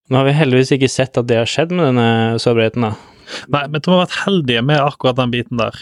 Nå 0.10 0.18
har 0.20 0.28
vi 0.28 0.36
heldigvis 0.36 0.74
ikke 0.76 0.90
sett 0.92 1.18
at 1.20 1.28
det 1.30 1.38
har 1.40 1.50
skjedd 1.50 1.72
med 1.76 1.92
denne 1.92 2.40
sårbarheten, 2.42 2.88
da. 2.88 2.94
Nei, 3.54 3.64
men 3.72 3.80
vi 3.80 3.92
har 3.94 4.02
vært 4.02 4.18
heldige 4.26 4.64
med 4.66 4.82
akkurat 4.84 5.20
den 5.20 5.32
biten 5.32 5.60
der. 5.62 5.78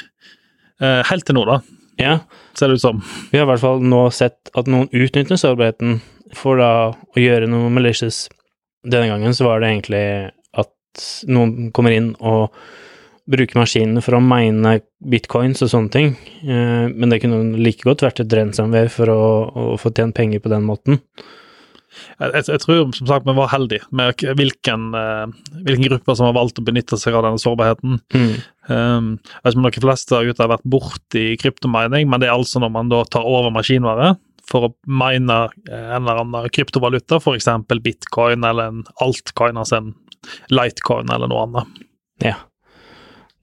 Eh, 0.81 1.01
helt 1.09 1.25
til 1.25 1.37
nå, 1.39 1.45
da, 1.49 1.59
Ja, 1.99 2.19
ser 2.55 2.69
det 2.69 2.79
ut 2.79 2.83
som. 2.83 3.01
vi 3.31 3.39
har 3.39 3.47
i 3.47 3.49
hvert 3.49 3.63
fall 3.63 3.81
nå 3.83 4.05
sett 4.15 4.51
at 4.55 4.69
noen 4.71 4.87
utnytter 4.95 5.39
sårbarheten 5.39 5.97
for 6.37 6.61
da 6.61 6.69
å 6.93 7.19
gjøre 7.19 7.49
noe 7.49 7.71
malicious. 7.73 8.27
Denne 8.85 9.09
gangen 9.09 9.33
så 9.35 9.47
var 9.47 9.59
det 9.59 9.71
egentlig 9.73 10.03
at 10.55 11.03
noen 11.27 11.71
kommer 11.75 11.91
inn 11.95 12.13
og 12.19 12.53
bruker 13.29 13.59
maskinene 13.59 14.01
for 14.01 14.17
å 14.17 14.21
mine 14.23 14.79
bitcoins 15.11 15.61
og 15.65 15.69
sånne 15.73 15.93
ting, 15.93 16.07
eh, 16.45 16.87
men 16.89 17.09
det 17.11 17.19
kunne 17.21 17.59
like 17.59 17.85
godt 17.85 18.01
vært 18.05 18.23
et 18.23 18.33
ransomware 18.33 18.89
for 18.93 19.11
å, 19.11 19.19
å 19.49 19.77
få 19.81 19.91
tjent 19.93 20.15
penger 20.17 20.41
på 20.41 20.49
den 20.53 20.65
måten. 20.65 21.01
Jeg, 22.19 22.43
jeg, 22.47 22.61
tror 22.63 22.91
som 22.95 23.09
sagt 23.09 23.27
vi 23.27 23.35
var 23.37 23.51
heldige 23.53 23.87
med 23.95 24.23
hvilken, 24.37 24.89
eh, 24.97 25.25
hvilken 25.65 25.87
gruppe 25.87 26.15
som 26.17 26.29
har 26.29 26.37
valgt 26.37 26.61
å 26.61 26.65
benytte 26.65 26.99
seg 26.99 27.17
av 27.17 27.25
denne 27.25 27.41
sårbarheten. 27.41 27.99
Um, 28.69 29.11
jeg 29.17 29.45
vet 29.45 29.55
ikke 29.55 29.59
om 29.59 29.67
dere 29.67 29.83
fleste 29.85 30.23
gutter 30.27 30.45
har 30.45 30.51
vært 30.53 30.67
borti 30.69 31.23
kryptomining, 31.41 32.09
men 32.09 32.21
det 32.21 32.29
er 32.29 32.35
altså 32.37 32.61
når 32.61 32.73
man 32.75 32.91
da 32.91 33.01
tar 33.09 33.25
over 33.25 33.53
maskinvare 33.55 34.13
for 34.49 34.69
å 34.69 34.73
mine 34.89 35.39
eh, 35.69 35.89
en 35.95 36.03
eller 36.03 36.23
annen 36.23 36.53
kryptovaluta, 36.53 37.19
f.eks. 37.21 37.49
bitcoin 37.83 38.45
eller 38.45 38.73
en 38.73 38.85
altcoin, 39.03 39.59
altså 39.61 39.81
en 39.81 39.91
lightcoin 40.53 41.11
eller 41.13 41.31
noe 41.31 41.45
annet. 41.47 41.83
Ja. 42.25 42.37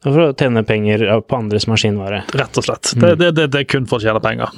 For 0.06 0.28
å 0.28 0.32
tjene 0.38 0.62
penger 0.66 1.06
på 1.26 1.38
andres 1.38 1.66
maskinvare. 1.70 2.24
Rett 2.36 2.58
og 2.60 2.66
slett. 2.66 2.92
Det, 2.94 3.14
det, 3.18 3.32
det, 3.38 3.46
det 3.54 3.62
er 3.64 3.70
kun 3.70 3.88
for 3.90 3.98
å 3.98 4.06
tjene 4.06 4.22
penger. 4.22 4.52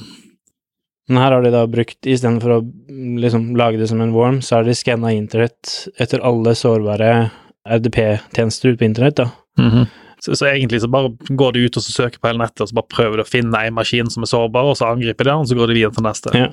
Men 1.08 1.22
her 1.22 1.32
har 1.32 1.44
de 1.44 1.52
da 1.54 1.62
brukt, 1.70 1.98
istedenfor 2.04 2.52
å 2.52 2.58
mm, 2.62 3.14
liksom 3.22 3.46
lage 3.56 3.80
det 3.80 3.88
som 3.88 4.00
en 4.04 4.12
worm, 4.12 4.42
så 4.44 4.58
har 4.58 4.66
de 4.66 4.74
skanna 4.76 5.14
internett 5.16 5.88
etter 5.96 6.20
alle 6.26 6.52
sårbare 6.58 7.30
RDP-tjenester 7.68 8.72
ute 8.72 8.80
på 8.82 8.88
internett, 8.88 9.16
da. 9.22 9.30
Mhm. 9.58 9.88
så, 10.20 10.34
så 10.36 10.46
egentlig 10.50 10.80
så 10.82 10.90
bare 10.90 11.14
går 11.30 11.52
de 11.54 11.64
ut 11.66 11.76
og 11.78 11.82
så 11.82 11.94
søker 11.94 12.20
på 12.20 12.28
hele 12.28 12.42
nettet, 12.42 12.60
og 12.60 12.70
så 12.70 12.76
bare 12.76 12.92
prøver 12.92 13.20
de 13.20 13.24
å 13.24 13.30
finne 13.30 13.64
en 13.64 13.76
maskin 13.76 14.10
som 14.12 14.26
er 14.26 14.30
sårbar, 14.30 14.68
og 14.68 14.76
så 14.78 14.90
angriper 14.92 15.24
de 15.24 15.32
den, 15.32 15.46
og 15.46 15.48
så 15.48 15.58
går 15.58 15.72
de 15.72 15.78
videre 15.78 15.96
til 15.96 16.06
neste. 16.06 16.34
Ja. 16.36 16.52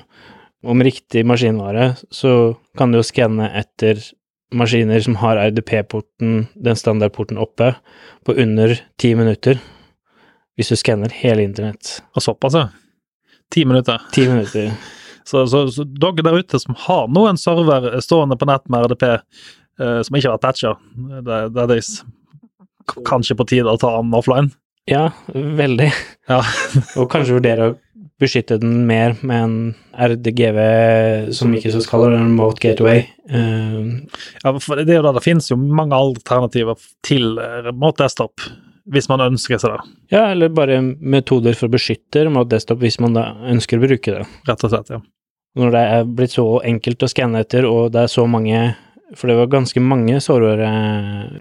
Med 0.66 0.88
riktig 0.88 1.22
maskinvare 1.28 1.90
så 2.10 2.30
kan 2.78 2.90
du 2.90 2.98
jo 2.98 3.06
skanne 3.06 3.50
etter 3.60 4.00
maskiner 4.56 5.02
som 5.04 5.18
har 5.20 5.38
RDP-porten, 5.50 6.46
den 6.54 6.78
standardporten 6.78 7.38
oppe, 7.38 7.74
på 8.24 8.34
under 8.40 8.74
ti 8.98 9.12
minutter. 9.18 9.60
Hvis 10.56 10.72
du 10.72 10.80
skanner 10.80 11.12
hele 11.12 11.44
internett. 11.44 11.98
Og 12.16 12.24
såpass, 12.24 12.56
ja. 12.56 12.68
Ti 13.54 13.64
minutter. 13.68 14.02
Ti 14.12 14.26
minutter. 14.28 14.74
Så, 15.26 15.46
så, 15.50 15.64
så 15.74 15.86
dere 15.86 16.22
der 16.22 16.38
ute 16.38 16.58
som 16.62 16.76
har 16.86 17.08
noen 17.10 17.38
server 17.40 17.88
stående 18.04 18.38
på 18.38 18.46
nett 18.46 18.66
med 18.70 18.86
RDP 18.86 19.06
eh, 19.10 20.00
som 20.06 20.18
ikke 20.18 20.28
har 20.28 20.36
vært 20.36 20.44
patcha, 20.44 20.76
det, 21.26 21.40
det 21.56 21.66
er 21.80 23.00
kanskje 23.06 23.34
på 23.38 23.48
tide 23.50 23.72
å 23.72 23.80
ta 23.80 23.96
den 23.98 24.14
offline. 24.14 24.52
Ja, 24.86 25.08
veldig. 25.34 25.90
Ja. 26.30 26.44
Og 27.00 27.10
kanskje 27.10 27.40
vurdere 27.40 27.72
å 27.72 27.74
beskytte 28.22 28.60
den 28.62 28.84
mer 28.88 29.16
med 29.26 29.42
en 29.42 29.56
RDGV, 29.92 30.60
som 31.36 31.50
Microsoft 31.52 31.90
kaller 31.90 32.14
det, 32.14 32.20
en 32.20 32.30
remote 32.30 32.62
gateway. 32.62 33.02
Uh, 33.28 34.06
ja, 34.44 34.54
for 34.62 34.78
det 34.80 34.94
er 34.94 35.00
jo 35.00 35.08
da 35.08 35.12
det 35.18 35.24
finnes 35.24 35.50
jo 35.50 35.58
mange 35.58 35.96
alternativer 35.96 36.78
til 37.04 37.36
eh, 37.42 37.58
remote 37.66 38.04
desktop, 38.04 38.46
hvis 38.92 39.08
man 39.10 39.20
ønsker 39.24 39.58
seg 39.58 39.72
det, 39.74 39.90
ja, 40.14 40.28
eller 40.30 40.48
bare 40.54 40.80
metoder 40.82 41.54
for 41.58 41.66
å 41.68 41.74
beskytte 41.74 42.22
mot 42.30 42.48
desktop 42.48 42.78
hvis 42.84 43.00
man 43.02 43.14
da 43.16 43.32
ønsker 43.50 43.78
å 43.80 43.86
bruke 43.86 44.14
det. 44.18 44.26
rett 44.46 44.64
og 44.64 44.70
slett. 44.72 44.90
ja. 44.94 45.00
Når 45.56 45.70
det 45.72 45.82
er 45.88 46.04
blitt 46.04 46.34
så 46.36 46.44
enkelt 46.68 47.02
å 47.02 47.08
skanne 47.08 47.40
etter, 47.40 47.64
og 47.64 47.92
det 47.94 48.02
er 48.04 48.12
så 48.12 48.26
mange 48.28 48.74
For 49.16 49.30
det 49.30 49.36
var 49.38 49.46
ganske 49.46 49.78
mange 49.80 50.18
sårbare 50.20 50.66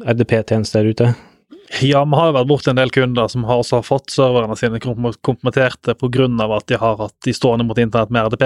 RDP-tjenester 0.05 0.83
der 0.85 0.91
ute. 0.93 1.07
Ja, 1.81 2.03
vi 2.05 2.13
har 2.13 2.27
jo 2.29 2.35
vært 2.35 2.47
borti 2.51 2.69
en 2.69 2.77
del 2.77 2.91
kunder 2.93 3.25
som 3.31 3.43
har 3.49 3.57
også 3.63 3.79
fått 3.83 4.13
serverne 4.13 4.53
sine 4.55 4.77
kom- 4.79 5.07
kompromitterte 5.25 5.95
pga. 5.97 6.27
at 6.55 6.67
de 6.67 6.77
har 6.77 6.95
hatt 6.97 7.15
de 7.25 7.33
stående 7.33 7.65
mot 7.65 7.77
internett 7.77 8.11
med 8.11 8.27
RDP. 8.29 8.43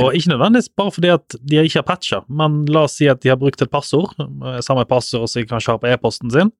Og 0.00 0.14
ikke 0.16 0.32
nødvendigvis 0.32 0.70
bare 0.74 0.90
fordi 0.90 1.12
at 1.12 1.36
de 1.44 1.56
ikke 1.56 1.82
har 1.82 1.82
patcha, 1.84 2.22
men 2.28 2.64
la 2.66 2.84
oss 2.84 2.96
si 2.96 3.06
at 3.08 3.20
de 3.20 3.28
har 3.28 3.36
brukt 3.36 3.60
et 3.60 3.70
passord, 3.70 4.14
eh, 4.18 4.60
samme 4.64 4.86
passord 4.88 5.28
som 5.28 5.42
de 5.42 5.46
kanskje 5.46 5.72
har 5.74 5.78
på 5.78 5.92
e-posten 5.92 6.32
sin, 6.32 6.50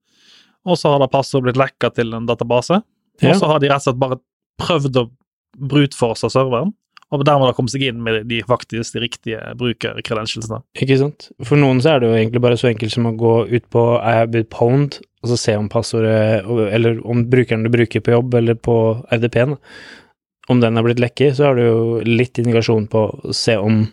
og 0.67 0.77
så 0.79 0.91
har 0.93 0.99
det 1.03 1.11
passordet 1.13 1.49
blitt 1.53 1.61
lekka 1.63 1.93
til 1.95 2.13
en 2.17 2.27
database, 2.29 2.81
Ja. 3.21 3.31
og 3.31 3.39
så 3.39 3.47
har 3.49 3.59
de 3.63 3.69
rett 3.71 3.81
og 3.81 3.87
slett 3.87 4.01
bare 4.03 4.19
prøvd 4.61 4.99
å 5.01 5.07
brutforce 5.57 6.29
serveren, 6.29 6.73
og 7.09 7.23
dermed 7.23 7.47
har 7.47 7.53
kommet 7.55 7.71
seg 7.71 7.85
inn 7.87 8.01
med 8.03 8.27
de 8.27 8.41
faktisk 8.43 8.93
de 8.97 8.99
riktige 9.05 9.39
brukercredentialsene. 9.57 10.59
Ikke 10.75 10.97
sant? 10.99 11.29
For 11.47 11.55
noen 11.57 11.79
så 11.81 11.93
er 11.95 12.01
det 12.03 12.09
jo 12.09 12.17
egentlig 12.17 12.41
bare 12.43 12.57
så 12.59 12.67
enkelt 12.69 12.91
som 12.91 13.07
å 13.07 13.15
gå 13.17 13.35
ut 13.47 13.69
på 13.73 13.83
I 14.01 14.11
have 14.19 14.31
been 14.33 14.45
pwned, 14.51 14.99
og 15.23 15.31
så 15.31 15.37
se 15.39 15.55
om 15.57 15.69
passordet, 15.71 16.43
eller 16.45 16.99
om 17.07 17.23
brukeren 17.31 17.63
du 17.63 17.71
bruker 17.73 18.03
på 18.03 18.11
jobb 18.11 18.35
eller 18.41 18.59
på 18.59 18.75
RDP-en, 19.09 19.55
om 20.49 20.59
den 20.63 20.77
er 20.79 20.83
blitt 20.85 20.99
lekket, 21.01 21.35
så 21.39 21.49
har 21.49 21.55
du 21.57 21.63
jo 21.65 21.79
litt 22.05 22.37
indikasjon 22.39 22.85
på 22.91 23.07
å 23.23 23.33
se 23.35 23.57
om 23.59 23.85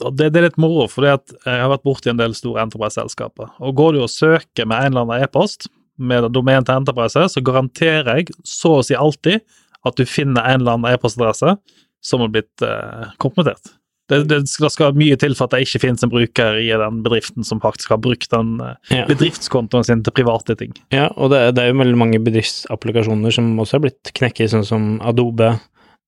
det, 0.00 0.30
det 0.32 0.38
er 0.40 0.46
litt 0.46 0.56
moro, 0.62 0.86
for 0.88 1.04
jeg 1.04 1.18
har 1.44 1.68
vært 1.68 1.82
borti 1.84 2.08
en 2.08 2.16
del 2.16 2.32
store 2.32 2.62
Enterprise-selskaper. 2.64 3.50
Og 3.60 3.74
går 3.76 3.92
du 3.92 3.98
og 4.00 4.08
søker 4.08 4.64
med 4.64 4.78
en 4.86 4.94
eller 4.94 5.02
annen 5.04 5.24
e-post 5.26 5.68
med 5.96 6.28
domen 6.34 6.66
til 6.66 6.80
Enterprise, 6.80 7.28
så 7.32 7.42
garanterer 7.44 8.20
jeg 8.20 8.36
så 8.46 8.78
å 8.78 8.84
si 8.84 8.96
alltid 8.98 9.42
at 9.86 9.98
du 9.98 10.06
finner 10.08 10.44
en 10.44 10.60
eller 10.60 10.76
annen 10.76 10.94
e-postadresse 10.94 11.56
som 12.04 12.22
har 12.22 12.32
blitt 12.34 12.64
eh, 12.64 13.12
kompromittert. 13.22 13.74
Det, 14.06 14.20
det, 14.30 14.38
skal, 14.46 14.68
det 14.68 14.72
skal 14.76 14.98
mye 14.98 15.16
til 15.18 15.34
for 15.34 15.48
at 15.48 15.56
det 15.56 15.64
ikke 15.66 15.80
finnes 15.82 16.04
en 16.06 16.12
bruker 16.12 16.60
i 16.62 16.68
den 16.70 17.00
bedriften 17.02 17.46
som 17.46 17.58
faktisk 17.62 17.90
har 17.90 17.98
brukt 18.02 18.30
den 18.30 18.60
eh, 18.62 18.76
ja. 18.94 19.06
bedriftskontoen 19.08 19.86
sin 19.86 20.04
til 20.06 20.14
private 20.14 20.54
ting. 20.58 20.76
ja, 20.94 21.08
og 21.16 21.32
det, 21.34 21.40
det 21.56 21.64
er 21.64 21.72
jo 21.72 21.80
veldig 21.80 21.98
mange 21.98 22.20
bedriftsapplikasjoner 22.22 23.34
som 23.34 23.54
også 23.62 23.78
har 23.78 23.86
blitt 23.88 24.12
knekket, 24.14 24.52
sånn 24.54 24.68
som 24.68 24.92
Adobe 25.02 25.56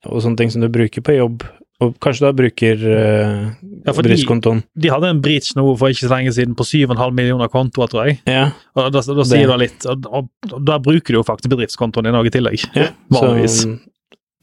og 0.06 0.22
sånne 0.22 0.38
ting 0.38 0.52
som 0.54 0.62
du 0.62 0.70
bruker 0.70 1.02
på 1.02 1.16
jobb, 1.16 1.42
og 1.80 1.92
kanskje 2.02 2.24
da 2.26 2.30
bruker 2.34 2.80
uh, 2.82 3.42
Ja, 3.86 3.92
for 3.92 4.02
de- 4.02 4.08
bedriftskontoen. 4.08 4.64
De 4.74 4.90
hadde 4.90 5.10
en 5.12 5.20
breach 5.22 5.52
nå 5.54 5.62
for 5.78 5.92
ikke 5.92 6.06
så 6.08 6.10
lenge 6.16 6.32
siden 6.34 6.56
på 6.58 6.66
7,5 6.66 6.98
millioner 7.14 7.50
kontoer, 7.52 7.86
tror 7.92 8.08
jeg. 8.08 8.18
Ja, 8.26 8.48
Og 8.74 8.88
da, 8.94 9.02
da 9.02 9.26
sier 9.28 9.46
det 9.52 9.58
litt, 9.62 9.86
og, 9.86 10.08
og, 10.10 10.32
og 10.50 10.64
da 10.66 10.80
bruker 10.82 11.14
du 11.14 11.20
jo 11.20 11.26
faktisk 11.28 11.52
bedriftskontoen 11.54 12.08
din 12.10 12.18
òg 12.18 12.26
i 12.30 12.34
tillegg. 12.34 12.64
Ja, 12.74 12.88
Vanligvis. 13.14 13.60
Så 13.62 13.76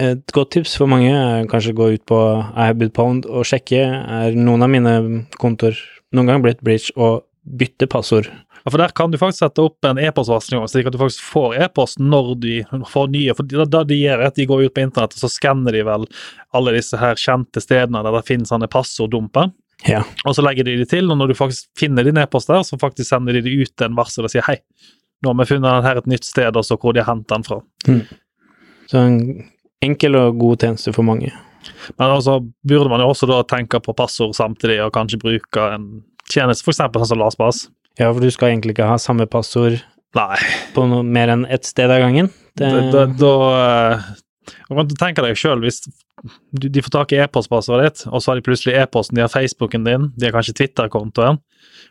et 0.06 0.32
godt 0.36 0.50
tips 0.52 0.74
for 0.76 0.92
mange 0.92 1.08
er 1.16 1.46
kanskje 1.48 1.72
å 1.72 1.78
gå 1.78 1.86
ut 1.96 2.02
på 2.10 2.18
I 2.20 2.66
have 2.68 2.76
been 2.82 2.92
pwned 2.92 3.28
og 3.32 3.46
sjekke 3.48 3.80
er 3.84 4.36
noen 4.36 4.66
av 4.66 4.72
mine 4.74 4.96
kontoer 5.40 5.78
noen 6.16 6.28
gang 6.28 6.42
blitt 6.44 6.60
breach 6.64 6.90
og 7.00 7.22
bytte 7.46 7.88
passord. 7.92 8.28
Ja, 8.66 8.72
for 8.72 8.82
Der 8.82 8.94
kan 8.98 9.12
du 9.12 9.18
faktisk 9.22 9.44
sette 9.44 9.62
opp 9.62 9.86
en 9.86 10.00
e-postvarsling, 10.02 10.64
slik 10.68 10.88
at 10.90 10.96
du 10.96 10.98
faktisk 10.98 11.22
får 11.22 11.56
e-post 11.68 12.00
når 12.02 12.32
du 12.42 12.54
får 12.90 13.12
nye. 13.14 13.36
for 13.38 13.46
da, 13.46 13.66
da 13.66 13.84
de 13.86 14.00
gjør 14.00 14.26
at 14.26 14.36
de 14.36 14.48
går 14.50 14.66
ut 14.66 14.74
på 14.74 14.82
internett 14.82 15.14
og 15.14 15.22
så 15.22 15.30
skanner 15.30 15.72
de 15.76 15.84
vel 15.86 16.08
alle 16.58 16.74
disse 16.74 16.98
her 16.98 17.14
kjente 17.14 17.62
stedene 17.62 18.02
der 18.02 18.18
det 18.18 18.26
finnes 18.26 18.50
sånne 18.50 18.70
passorddumper. 18.72 19.52
Ja. 19.86 20.02
Og 20.26 20.34
så 20.34 20.42
legger 20.42 20.66
de 20.66 20.80
de 20.80 20.86
til, 20.90 21.12
og 21.12 21.20
når 21.20 21.30
du 21.30 21.38
faktisk 21.38 21.68
finner 21.78 22.08
din 22.08 22.18
e-post 22.18 22.50
der, 22.50 22.64
så 22.66 22.80
faktisk 22.82 23.10
sender 23.10 23.38
de 23.38 23.44
det 23.46 23.54
ut 23.54 23.86
en 23.86 23.98
varsel 23.98 24.26
og 24.26 24.34
sier 24.34 24.46
hei, 24.48 24.58
nå 25.22 25.30
har 25.30 25.40
vi 25.44 25.50
funnet 25.52 25.70
den 25.70 25.86
her 25.86 26.02
et 26.02 26.10
nytt 26.10 26.26
sted, 26.26 26.58
og 26.58 26.66
så 26.66 26.78
hvor 26.80 26.96
de 26.96 27.04
har 27.04 27.12
hentet 27.12 27.36
den 27.36 27.46
fra. 27.46 27.62
Så 28.90 29.02
en 29.02 29.20
enkel 29.86 30.18
og 30.18 30.40
god 30.42 30.66
tjeneste 30.66 30.94
for 30.96 31.06
mange. 31.06 31.30
Men 32.00 32.12
altså 32.12 32.40
burde 32.66 32.90
man 32.90 33.02
jo 33.02 33.12
også 33.14 33.30
da 33.30 33.44
tenke 33.46 33.82
på 33.82 33.94
passord 33.98 34.34
samtidig, 34.38 34.80
og 34.86 34.94
kanskje 34.96 35.22
bruke 35.22 35.70
en 35.76 35.88
tjeneste, 36.32 36.66
f.eks. 36.66 36.82
sånn 36.82 37.10
som 37.14 37.22
LastPass. 37.22 37.66
Ja, 38.00 38.10
for 38.12 38.20
du 38.24 38.30
skal 38.34 38.52
egentlig 38.54 38.76
ikke 38.76 38.88
ha 38.90 38.98
samme 39.00 39.26
passord 39.32 39.78
Nei, 40.16 40.38
på 40.76 40.84
noe 40.88 41.04
mer 41.04 41.32
enn 41.34 41.46
ett 41.52 41.66
sted 41.68 41.92
av 41.92 42.00
gangen. 42.04 42.30
Det, 42.56 42.70
da, 42.94 43.06
da, 43.20 43.32
da 44.70 44.76
kan 44.76 44.88
Du 44.88 44.96
tenke 45.00 45.24
deg 45.26 45.36
sjøl 45.40 45.60
hvis 45.64 45.82
du, 45.86 46.70
de 46.72 46.82
får 46.82 46.94
tak 46.94 47.12
i 47.14 47.20
e-postpassordet 47.22 47.86
ditt, 47.90 48.04
og 48.08 48.22
så 48.24 48.32
har 48.32 48.40
de 48.40 48.46
plutselig 48.46 48.78
e-posten, 48.80 49.18
de 49.20 49.22
har 49.26 49.30
Facebooken 49.30 49.84
din, 49.86 50.08
de 50.16 50.26
har 50.26 50.34
kanskje 50.34 50.56
Twitter-kontoen. 50.58 51.38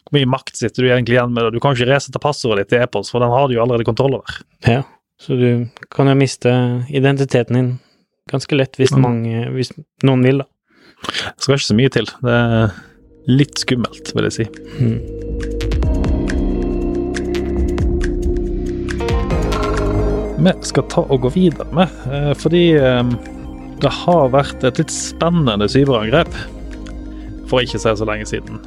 Hvor 0.09 0.17
mye 0.17 0.27
makt 0.33 0.57
sitter 0.59 0.83
du 0.83 0.89
egentlig 0.91 1.19
igjen 1.19 1.33
med 1.37 1.45
det? 1.47 1.53
Du 1.55 1.61
kan 1.63 1.77
ikke 1.77 1.87
resette 1.93 2.21
passordet 2.23 2.65
ditt 2.65 2.73
til 2.75 2.83
e-post, 2.83 3.13
for 3.13 3.23
den 3.23 3.31
har 3.33 3.47
du 3.49 3.55
jo 3.57 3.63
allerede 3.65 3.87
kontroll 3.89 4.19
over. 4.21 4.41
ja. 4.67 4.83
Så 5.23 5.37
du 5.39 5.69
kan 5.95 6.09
jo 6.11 6.15
miste 6.19 6.51
identiteten 6.91 7.55
din 7.55 7.69
ganske 8.33 8.57
lett 8.59 8.75
hvis, 8.81 8.91
Mm. 8.97 9.01
mange, 9.05 9.45
hvis 9.55 9.71
noen 10.03 10.25
vil, 10.27 10.39
da. 10.43 10.49
Det 11.07 11.45
skal 11.47 11.55
ikke 11.55 11.69
så 11.71 11.77
mye 11.79 11.93
til. 11.95 12.11
Det 12.25 12.35
er 12.35 12.75
litt 13.31 13.55
skummelt, 13.63 14.11
vil 14.17 14.27
jeg 14.27 14.33
si. 14.33 14.49
Mm. 14.83 15.64
Vi 20.39 20.53
skal 20.67 20.87
ta 20.91 21.05
og 21.07 21.25
gå 21.25 21.33
videre 21.35 21.67
med, 21.77 21.91
eh, 22.11 22.33
fordi 22.39 22.65
eh, 22.79 23.03
det 23.83 23.93
har 24.05 24.33
vært 24.35 24.65
et 24.65 24.81
litt 24.81 24.93
spennende 24.93 25.69
cyberangrep 25.71 26.31
for 27.51 27.63
ikke 27.63 27.81
så 27.83 27.95
så 27.99 28.09
lenge 28.09 28.27
siden. 28.31 28.63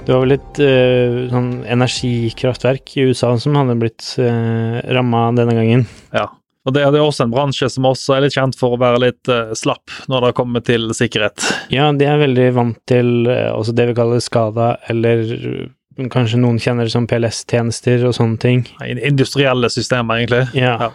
Det 0.00 0.14
var 0.14 0.24
vel 0.24 0.34
et 0.34 0.58
uh, 0.64 1.16
sånn 1.30 1.50
energikraftverk 1.70 2.94
i 2.96 3.04
USA 3.10 3.34
som 3.38 3.54
hadde 3.54 3.76
blitt 3.78 4.06
uh, 4.18 4.80
ramma 4.90 5.28
denne 5.36 5.54
gangen. 5.54 5.84
Ja. 6.16 6.24
Og 6.68 6.74
det 6.76 6.82
er 6.84 6.96
også 7.00 7.24
en 7.24 7.32
bransje 7.32 7.70
som 7.72 7.86
også 7.88 8.16
er 8.16 8.24
litt 8.26 8.36
kjent 8.36 8.56
for 8.58 8.76
å 8.76 8.80
være 8.80 9.00
litt 9.06 9.30
uh, 9.32 9.52
slapp 9.56 9.92
når 10.12 10.26
det 10.26 10.36
kommer 10.36 10.64
til 10.64 10.90
sikkerhet. 10.96 11.44
Ja, 11.72 11.88
de 11.96 12.08
er 12.08 12.20
veldig 12.20 12.48
vant 12.56 12.80
til 12.90 13.28
uh, 13.28 13.52
også 13.56 13.76
det 13.76 13.90
vi 13.90 13.96
kaller 13.96 14.24
skada, 14.24 14.74
eller 14.92 15.24
eh, 15.38 15.68
kanskje 16.10 16.40
noen 16.40 16.60
kjenner 16.62 16.86
det 16.86 16.94
som 16.94 17.06
PLS-tjenester 17.10 18.06
og 18.08 18.16
sånne 18.16 18.40
ting. 18.42 18.64
Industrielle 18.86 19.70
systemer, 19.72 20.22
egentlig. 20.22 20.46
Ja. 20.58 20.76
Ja. 20.86 20.90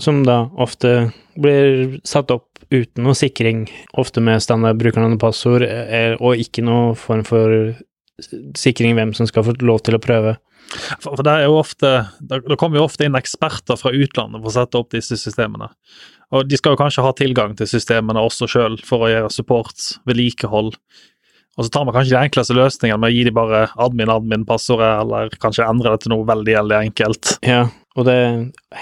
Som 0.00 0.22
da 0.26 0.46
ofte 0.60 1.12
blir 1.38 1.98
satt 2.08 2.32
opp 2.32 2.62
uten 2.72 3.04
noe 3.04 3.16
sikring, 3.16 3.66
ofte 4.00 4.22
med 4.24 4.42
standard 4.42 4.78
brukernavn 4.80 5.18
og 5.18 5.20
passord, 5.22 5.66
eh, 5.66 6.14
og 6.18 6.40
ikke 6.40 6.64
noe 6.64 6.94
form 6.98 7.24
for 7.28 7.74
sikring 8.58 8.96
hvem 8.96 9.12
som 9.16 9.28
skal 9.28 9.44
få 9.46 9.56
lov 9.64 9.82
til 9.84 9.98
å 9.98 10.02
prøve. 10.02 10.36
For, 11.02 11.12
for 11.18 11.28
er 11.28 11.44
jo 11.44 11.58
ofte 11.58 11.90
det 12.22 12.56
kommer 12.60 12.80
jo 12.80 12.86
ofte 12.86 13.04
inn 13.04 13.18
eksperter 13.18 13.76
fra 13.76 13.92
utlandet 13.92 14.40
for 14.40 14.48
å 14.48 14.54
sette 14.54 14.78
opp 14.78 14.92
disse 14.94 15.18
systemene. 15.20 15.68
Og 16.32 16.48
de 16.48 16.56
skal 16.56 16.72
jo 16.72 16.80
kanskje 16.80 17.04
ha 17.04 17.12
tilgang 17.16 17.56
til 17.58 17.68
systemene 17.68 18.22
også 18.24 18.48
sjøl 18.48 18.78
for 18.86 19.04
å 19.04 19.10
gjøre 19.10 19.32
support, 19.34 19.90
vedlikehold. 20.08 20.72
Og 21.58 21.66
så 21.66 21.72
tar 21.72 21.84
man 21.84 21.94
kanskje 21.96 22.14
de 22.14 22.22
enkleste 22.22 22.56
løsningene 22.56 23.00
med 23.02 23.12
å 23.12 23.14
gi 23.14 23.24
de 23.28 23.36
bare 23.36 23.66
admin-admin-passordet, 23.84 24.90
eller 25.02 25.32
kanskje 25.42 25.68
endre 25.68 25.92
det 25.92 26.04
til 26.04 26.14
noe 26.14 26.24
veldig 26.28 26.54
veldig 26.56 26.78
enkelt. 26.78 27.34
Ja, 27.44 27.66
og 27.92 28.06
det 28.08 28.16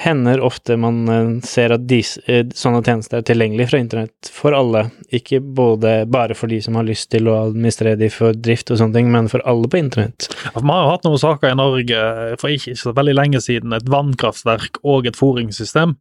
hender 0.04 0.42
ofte 0.46 0.76
man 0.78 1.00
eh, 1.10 1.30
ser 1.46 1.74
at 1.74 1.88
dis, 1.90 2.12
eh, 2.30 2.44
sånne 2.54 2.82
tjenester 2.86 3.18
er 3.18 3.26
tilgjengelig 3.26 3.66
fra 3.72 3.80
internett 3.82 4.30
for 4.30 4.54
alle, 4.54 4.84
ikke 5.10 5.40
både 5.42 5.96
bare 6.10 6.36
for 6.38 6.52
de 6.52 6.60
som 6.62 6.78
har 6.78 6.86
lyst 6.86 7.10
til 7.10 7.26
å 7.26 7.40
administrere 7.48 7.98
de 7.98 8.10
for 8.14 8.38
drift 8.38 8.70
og 8.70 8.78
sånne 8.78 9.00
ting, 9.00 9.10
men 9.10 9.26
for 9.32 9.42
alle 9.50 9.70
på 9.70 9.80
internett. 9.80 10.30
Vi 10.54 10.62
har 10.62 10.84
jo 10.84 10.92
hatt 10.92 11.08
noen 11.08 11.24
saker 11.24 11.50
i 11.50 11.58
Norge 11.58 12.04
for 12.38 12.54
ikke 12.54 12.76
så 12.78 12.94
veldig 12.94 13.16
lenge 13.18 13.42
siden, 13.42 13.74
et 13.74 13.90
vannkraftverk 13.90 14.78
og 14.86 15.10
et 15.10 15.18
foringssystem 15.18 15.98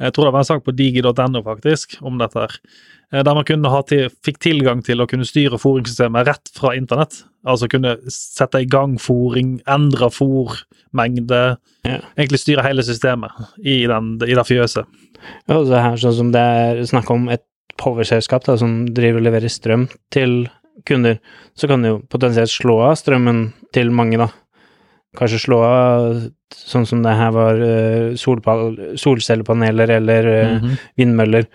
Jeg 0.00 0.12
tror 0.14 0.28
det 0.28 0.32
var 0.34 0.44
en 0.44 0.50
sak 0.50 0.64
på 0.66 0.74
digi.no 0.76 1.42
faktisk 1.46 1.98
om 2.02 2.18
dette, 2.20 2.38
her, 2.38 2.56
eh, 3.12 3.22
der 3.22 3.34
man 3.34 3.44
til, 3.88 4.08
fikk 4.24 4.38
tilgang 4.42 4.82
til 4.84 5.00
å 5.00 5.08
kunne 5.10 5.26
styre 5.28 5.60
fôringssystemet 5.60 6.26
rett 6.26 6.52
fra 6.54 6.74
internett. 6.76 7.22
Altså 7.46 7.68
kunne 7.68 7.96
sette 8.08 8.62
i 8.62 8.68
gang 8.70 8.98
fôring, 8.98 9.60
endre 9.66 10.10
fôrmengde, 10.10 11.58
Ja. 11.84 11.98
egentlig 12.16 12.38
styre 12.38 12.62
hele 12.62 12.82
systemet 12.82 13.30
i, 13.58 13.86
den, 13.86 14.14
i 14.22 14.34
det 14.34 14.46
fjøset. 14.46 14.86
Ja, 15.48 15.58
og 15.58 15.66
så 15.66 15.80
her 15.80 15.96
sånn 15.96 16.14
som 16.16 16.32
det 16.32 16.40
er 16.40 16.82
snakk 16.86 17.10
om 17.10 17.28
et 17.28 17.42
powerselskap 17.78 18.44
da, 18.46 18.56
som 18.56 18.86
driver 18.94 19.18
og 19.20 19.26
leverer 19.26 19.50
strøm 19.50 19.88
til 20.10 20.48
kunder, 20.88 21.18
så 21.58 21.68
kan 21.68 21.82
det 21.82 21.92
jo 21.92 21.98
potensielt 22.10 22.50
slå 22.52 22.78
av 22.88 22.96
strømmen 23.00 23.52
til 23.74 23.90
mange, 23.94 24.18
da. 24.18 24.28
Kanskje 25.18 25.42
slå 25.42 25.58
av 25.66 26.22
sånn 26.56 26.86
som 26.88 27.02
det 27.04 27.14
her 27.18 27.32
var 27.34 27.60
eh, 27.62 28.12
solcellepaneler 28.16 29.96
eller 29.98 30.22
mm 30.24 30.58
-hmm. 30.60 30.78
vindmøller. 30.96 31.46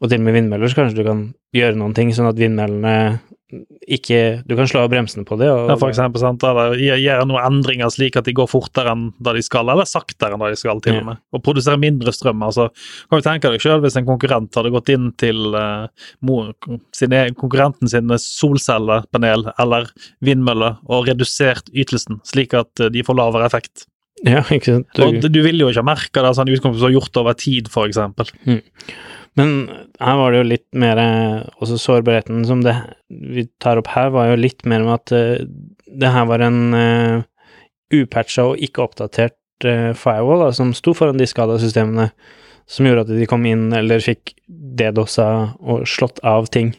Og 0.00 0.10
til 0.10 0.20
og 0.20 0.24
med 0.24 0.34
vindmøller, 0.34 0.68
så 0.68 0.74
kanskje 0.76 0.96
du 0.96 1.04
kan 1.04 1.34
gjøre 1.54 1.76
noen 1.76 1.94
ting 1.94 2.12
sånn 2.12 2.28
at 2.28 2.36
vindmøllene 2.36 3.20
ikke 3.86 4.42
Du 4.46 4.56
kan 4.58 4.66
slå 4.66 4.82
av 4.82 4.90
bremsene 4.90 5.24
på 5.26 5.36
det. 5.38 5.48
Og, 5.52 5.68
Ja, 5.70 5.76
for 5.78 5.92
eksempel, 5.92 6.18
sant? 6.18 6.42
eller 6.42 6.74
gjøre 6.74 7.26
noen 7.28 7.44
endringer 7.46 7.90
slik 7.94 8.16
at 8.18 8.26
de 8.26 8.34
går 8.34 8.48
fortere 8.50 8.90
enn 8.90 9.12
da 9.22 9.32
de 9.32 9.42
skal, 9.42 9.70
eller 9.70 9.86
saktere 9.86 10.34
enn 10.34 10.42
da 10.42 10.50
de 10.50 10.56
skal, 10.56 10.80
til 10.80 10.94
Ja. 10.94 11.00
og 11.00 11.06
med. 11.06 11.18
Og 11.32 11.42
produsere 11.44 11.78
mindre 11.78 12.12
strøm. 12.12 12.42
altså. 12.42 12.70
Kan 13.08 13.20
du 13.20 13.22
tenke 13.22 13.50
deg 13.50 13.60
selv 13.60 13.82
hvis 13.82 13.96
en 13.96 14.06
konkurrent 14.06 14.54
hadde 14.54 14.72
gått 14.72 14.88
inn 14.88 15.12
til 15.16 15.54
uh, 15.54 15.86
sine, 16.92 17.30
konkurrenten 17.34 17.88
sine 17.88 18.18
solcellepanel 18.18 19.52
eller 19.58 19.86
vindmøller 20.20 20.78
og 20.88 21.06
redusert 21.06 21.70
ytelsen, 21.72 22.20
slik 22.24 22.52
at 22.52 22.80
eh, 22.80 22.88
de 22.88 23.02
får 23.02 23.14
lavere 23.14 23.46
effekt. 23.46 23.86
Ja, 24.24 24.40
ikke 24.48 24.78
sant. 24.78 24.98
Og 25.04 25.20
du 25.28 25.42
vil 25.44 25.60
jo 25.60 25.68
ikke 25.68 25.82
ha 25.82 25.90
merka 25.90 26.22
det 26.24 26.32
sånn 26.38 26.50
utkomst 26.54 26.80
som 26.80 26.88
har 26.88 26.94
gjort 26.96 27.18
over 27.20 27.36
tid, 27.36 27.68
for 27.72 27.88
eksempel. 27.88 28.30
Men 29.36 29.50
her 30.00 30.16
var 30.16 30.32
det 30.32 30.38
jo 30.40 30.48
litt 30.48 30.66
mer 30.80 31.00
eh, 31.00 31.42
Også 31.60 31.76
sårbarheten 31.80 32.46
som 32.48 32.62
det 32.64 32.72
vi 33.12 33.44
tar 33.62 33.76
opp 33.80 33.90
her, 33.92 34.08
var 34.14 34.30
jo 34.30 34.38
litt 34.40 34.64
mer 34.64 34.86
med 34.86 34.94
at 34.94 35.12
eh, 35.12 35.44
det 35.86 36.12
her 36.12 36.26
var 36.28 36.42
en 36.42 36.74
uh, 36.74 37.20
upatcha 37.94 38.48
og 38.50 38.62
ikke 38.64 38.82
oppdatert 38.82 39.64
uh, 39.64 39.92
firewall 39.96 40.42
da, 40.42 40.48
som 40.56 40.72
sto 40.76 40.92
foran 40.96 41.20
de 41.20 41.28
skada 41.30 41.60
systemene, 41.62 42.08
som 42.66 42.88
gjorde 42.88 43.06
at 43.06 43.12
de 43.14 43.28
kom 43.30 43.46
inn 43.48 43.68
eller 43.76 44.02
fikk 44.02 44.34
dedosa 44.48 45.28
og 45.62 45.86
slått 45.88 46.18
av 46.26 46.50
ting. 46.52 46.74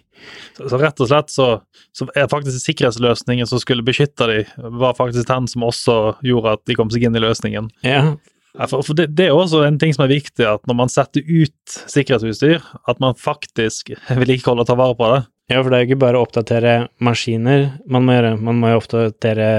Så, 0.57 0.69
så 0.71 0.79
rett 0.81 1.03
og 1.03 1.11
slett 1.11 1.33
så, 1.33 1.49
så 1.95 2.07
er 2.17 2.31
faktisk 2.31 2.59
sikkerhetsløsningen 2.63 3.49
som 3.49 3.61
skulle 3.61 3.85
beskytte 3.85 4.29
de, 4.29 4.39
var 4.81 4.97
faktisk 4.97 5.29
den 5.29 5.47
som 5.51 5.67
også 5.67 5.97
gjorde 6.25 6.57
at 6.57 6.65
de 6.69 6.77
kom 6.77 6.91
seg 6.93 7.07
inn 7.07 7.17
i 7.17 7.23
løsningen. 7.23 7.71
Ja, 7.87 8.15
Ja, 8.57 8.65
for, 8.65 8.81
for 8.81 8.97
det, 8.97 9.11
det 9.17 9.27
er 9.27 9.37
også 9.37 9.61
en 9.67 9.77
ting 9.77 9.93
som 9.93 10.07
er 10.07 10.15
viktig, 10.15 10.41
at 10.49 10.63
når 10.69 10.77
man 10.79 10.89
setter 10.89 11.21
ut 11.21 11.75
sikkerhetsutstyr, 11.91 12.63
at 12.89 13.01
man 13.03 13.17
faktisk 13.19 13.91
vedlikeholder 14.09 14.65
og 14.65 14.69
tar 14.71 14.79
vare 14.79 14.97
på 14.97 15.09
det. 15.13 15.19
Ja, 15.53 15.61
for 15.61 15.69
det 15.69 15.77
er 15.77 15.83
jo 15.83 15.89
ikke 15.91 16.03
bare 16.03 16.19
å 16.19 16.25
oppdatere 16.25 16.73
maskiner 17.03 17.69
man 17.87 18.07
må 18.07 18.17
gjøre, 18.17 18.33
man 18.49 18.57
må 18.59 18.73
jo 18.73 18.81
oppdatere 18.81 19.51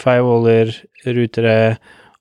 firewaller, 0.00 0.74
rutere, 1.06 1.54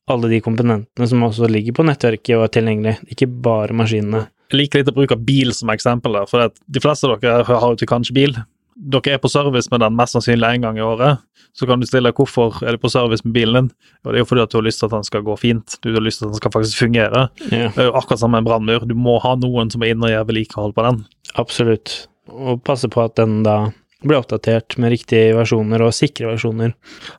alle 0.10 0.30
de 0.32 0.40
komponentene 0.42 1.06
som 1.10 1.26
også 1.28 1.50
ligger 1.52 1.76
på 1.78 1.86
nettverket 1.86 2.38
og 2.38 2.48
er 2.48 2.54
tilgjengelig, 2.56 2.96
ikke 3.14 3.28
bare 3.46 3.76
maskinene. 3.78 4.24
Jeg 4.50 4.64
liker 4.64 4.82
litt 4.82 4.90
å 4.90 4.96
bruke 4.96 5.18
bil 5.22 5.52
som 5.54 5.70
eksempel, 5.70 6.16
der, 6.18 6.30
for 6.30 6.50
de 6.50 6.82
fleste 6.82 7.06
av 7.06 7.20
dere 7.22 7.46
har 7.46 7.76
jo 7.78 7.90
kanskje 7.90 8.16
bil. 8.18 8.38
Dere 8.80 9.18
er 9.18 9.22
på 9.22 9.30
service 9.30 9.70
med 9.70 9.84
den 9.84 9.98
mest 9.98 10.16
sannsynlig 10.16 10.56
én 10.56 10.64
gang 10.64 10.80
i 10.80 10.86
året. 10.86 11.20
Så 11.58 11.68
kan 11.68 11.82
du 11.82 11.86
stille 11.90 12.14
hvorfor 12.16 12.62
er 12.64 12.78
du 12.78 12.82
på 12.82 12.90
service 12.90 13.26
med 13.26 13.36
bilen 13.36 13.58
din. 13.58 13.70
Og 14.06 14.12
det 14.12 14.20
er 14.20 14.24
jo 14.24 14.30
fordi 14.30 14.46
at 14.46 14.54
du 14.54 14.58
har 14.58 14.66
lyst 14.66 14.82
til 14.82 14.88
at 14.88 14.96
den 14.96 15.06
skal 15.06 15.26
gå 15.26 15.36
fint. 15.38 15.76
Du 15.84 15.92
har 15.94 16.06
lyst 16.06 16.22
til 16.22 16.30
at 16.30 16.34
den 16.34 16.40
skal 16.40 16.54
faktisk 16.54 16.82
fungere. 16.86 17.28
Yeah. 17.50 17.74
Det 17.76 17.84
er 17.84 17.90
jo 17.90 17.98
akkurat 18.00 18.22
som 18.22 18.38
en 18.38 18.48
brannmur. 18.48 18.86
Du 18.90 18.96
må 18.98 19.18
ha 19.22 19.36
noen 19.38 19.74
som 19.74 19.84
er 19.84 19.94
inne 19.94 20.08
og 20.08 20.14
gjør 20.14 20.30
vedlikehold 20.32 20.78
på 20.78 20.88
den. 20.88 21.04
absolutt. 21.36 21.98
Og 22.30 22.62
passe 22.64 22.90
på 22.90 23.02
at 23.04 23.18
den 23.18 23.42
da 23.44 23.58
blir 24.06 24.20
oppdatert 24.22 24.78
med 24.80 24.94
riktige 24.94 25.34
versjoner 25.36 25.84
og 25.84 25.96
sikre 25.96 26.32
versjoner. 26.32 26.76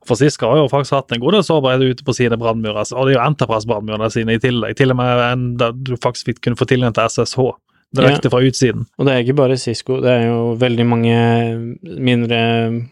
For 0.08 0.16
Siska 0.16 0.48
har 0.48 0.62
jo 0.62 0.70
faktisk 0.72 0.96
hatt 0.96 1.12
en 1.12 1.22
god 1.22 1.36
del 1.36 1.44
sårbarhet 1.44 1.96
ute 1.96 2.06
på 2.06 2.14
sine 2.16 2.38
brannmurer, 2.40 2.86
og 2.94 3.08
det 3.08 3.14
er 3.14 3.18
jo 3.18 3.24
Enterprise-brannmurene 3.26 4.08
sine 4.14 4.38
i 4.38 4.42
tillegg. 4.42 4.78
Til 4.78 4.94
og 4.94 5.00
med 5.00 5.24
en 5.26 5.48
der 5.60 5.76
du 5.76 5.96
faktisk 6.00 6.40
kunne 6.40 6.58
få 6.58 6.68
tilgang 6.70 6.96
til 6.96 7.10
SSH 7.10 7.50
direkte 7.96 8.30
fra 8.30 8.40
utsiden. 8.46 8.84
Og 8.98 9.06
det 9.06 9.14
er 9.14 9.24
ikke 9.24 9.36
bare 9.40 9.56
Cisco, 9.58 9.96
det 10.02 10.10
er 10.12 10.28
jo 10.28 10.54
veldig 10.60 10.86
mange 10.86 11.16
mindre 11.82 12.38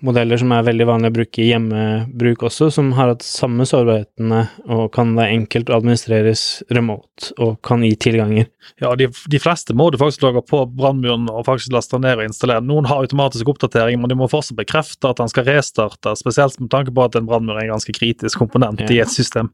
modeller 0.05 0.41
som 0.41 0.53
er 0.55 0.67
veldig 0.67 0.89
vanlig 0.89 1.11
å 1.13 1.17
bruke 1.21 1.43
i 1.43 1.49
hjemmebruk 1.53 2.43
også, 2.49 2.71
som 2.75 2.91
har 2.99 3.13
hatt 3.13 3.27
samme 3.27 3.67
sårbarhetene 3.69 4.43
og 4.75 4.85
kan 4.95 5.15
da 5.19 5.29
enkelt 5.31 5.71
administreres 5.75 6.45
remote 6.75 7.33
og 7.39 7.61
kan 7.67 7.85
gi 7.87 7.95
tilganger. 8.09 8.51
Ja, 8.83 8.93
de, 8.99 9.09
de 9.09 9.43
fleste 9.43 9.77
må 9.79 9.89
du 9.95 10.01
faktisk 10.01 10.27
lage 10.27 10.43
på 10.49 10.65
brannmuren 10.79 11.29
og 11.31 11.47
faktisk 11.47 11.73
laste 11.75 12.01
ned 12.03 12.19
og 12.19 12.27
installere. 12.29 12.65
Noen 12.67 12.89
har 12.91 13.03
automatisk 13.05 13.55
oppdatering, 13.55 14.01
men 14.03 14.11
de 14.11 14.19
må 14.19 14.31
fortsatt 14.31 14.59
bekrefte 14.59 15.11
at 15.11 15.23
den 15.23 15.31
skal 15.31 15.47
restarte, 15.49 16.15
spesielt 16.19 16.59
med 16.63 16.73
tanke 16.75 16.95
på 16.95 17.07
at 17.07 17.19
en 17.19 17.29
brannmur 17.29 17.59
er 17.59 17.69
en 17.69 17.77
ganske 17.77 17.95
kritisk 17.95 18.43
komponent 18.43 18.83
i 18.89 19.03
et 19.03 19.15
system. 19.15 19.53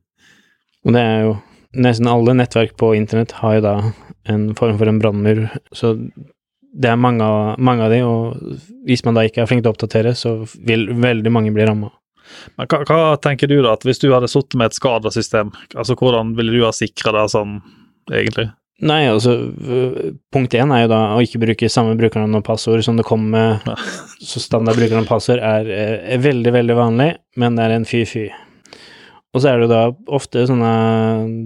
Og 0.84 0.96
det 0.96 1.02
er 1.04 1.26
jo 1.28 1.34
Nesten 1.74 2.06
alle 2.06 2.36
nettverk 2.38 2.76
på 2.78 2.92
internett 2.94 3.32
har 3.40 3.56
jo 3.56 3.62
da 3.64 3.72
en 4.30 4.48
form 4.58 4.78
for 4.80 4.90
en 4.90 5.00
brannmur, 5.02 5.44
så 5.76 5.94
det 6.74 6.90
er 6.90 6.98
mange 6.98 7.26
mange 7.62 7.86
av 7.86 7.92
de, 7.92 8.00
og 8.02 8.56
hvis 8.88 9.04
man 9.06 9.18
da 9.18 9.22
ikke 9.26 9.44
er 9.44 9.50
flink 9.50 9.62
til 9.62 9.70
å 9.70 9.74
oppdatere, 9.76 10.14
så 10.18 10.40
vil 10.66 10.88
veldig 10.90 11.32
mange 11.32 11.52
bli 11.54 11.66
ramma. 11.68 11.92
Men 12.56 12.68
hva, 12.70 12.80
hva 12.88 13.14
tenker 13.22 13.50
du 13.50 13.60
da, 13.60 13.76
at 13.76 13.84
hvis 13.86 14.00
du 14.02 14.08
hadde 14.10 14.30
sittet 14.32 14.56
med 14.58 14.72
et 14.72 14.78
skadesystem, 14.78 15.52
altså 15.76 15.96
hvordan 16.00 16.34
ville 16.38 16.56
du 16.56 16.64
ha 16.64 16.72
sikra 16.74 17.14
det 17.14 17.28
sånn, 17.34 17.58
egentlig? 18.10 18.48
Nei, 18.82 19.04
altså 19.06 19.36
øh, 19.38 20.14
Punkt 20.34 20.54
én 20.58 20.72
er 20.74 20.82
jo 20.82 20.88
da 20.90 21.00
å 21.14 21.20
ikke 21.22 21.38
bruke 21.44 21.68
samme 21.70 21.94
brukernavn 21.98 22.40
og 22.40 22.46
passord 22.46 22.82
som 22.82 22.98
det 22.98 23.06
kommer 23.06 23.30
med. 23.36 23.68
Ja. 23.70 23.76
Så 24.32 24.42
standard 24.42 24.80
brukernavn 24.80 25.06
og 25.06 25.12
passord 25.12 25.44
er, 25.44 25.68
er 25.70 26.24
veldig, 26.24 26.50
veldig 26.56 26.78
vanlig, 26.78 27.12
men 27.38 27.54
det 27.54 27.68
er 27.68 27.76
en 27.76 27.86
fy-fy. 27.88 28.26
Og 29.34 29.42
så 29.42 29.50
er 29.50 29.58
det 29.58 29.66
jo 29.66 29.72
da 29.72 29.82
ofte 30.14 30.44
sånne 30.46 30.72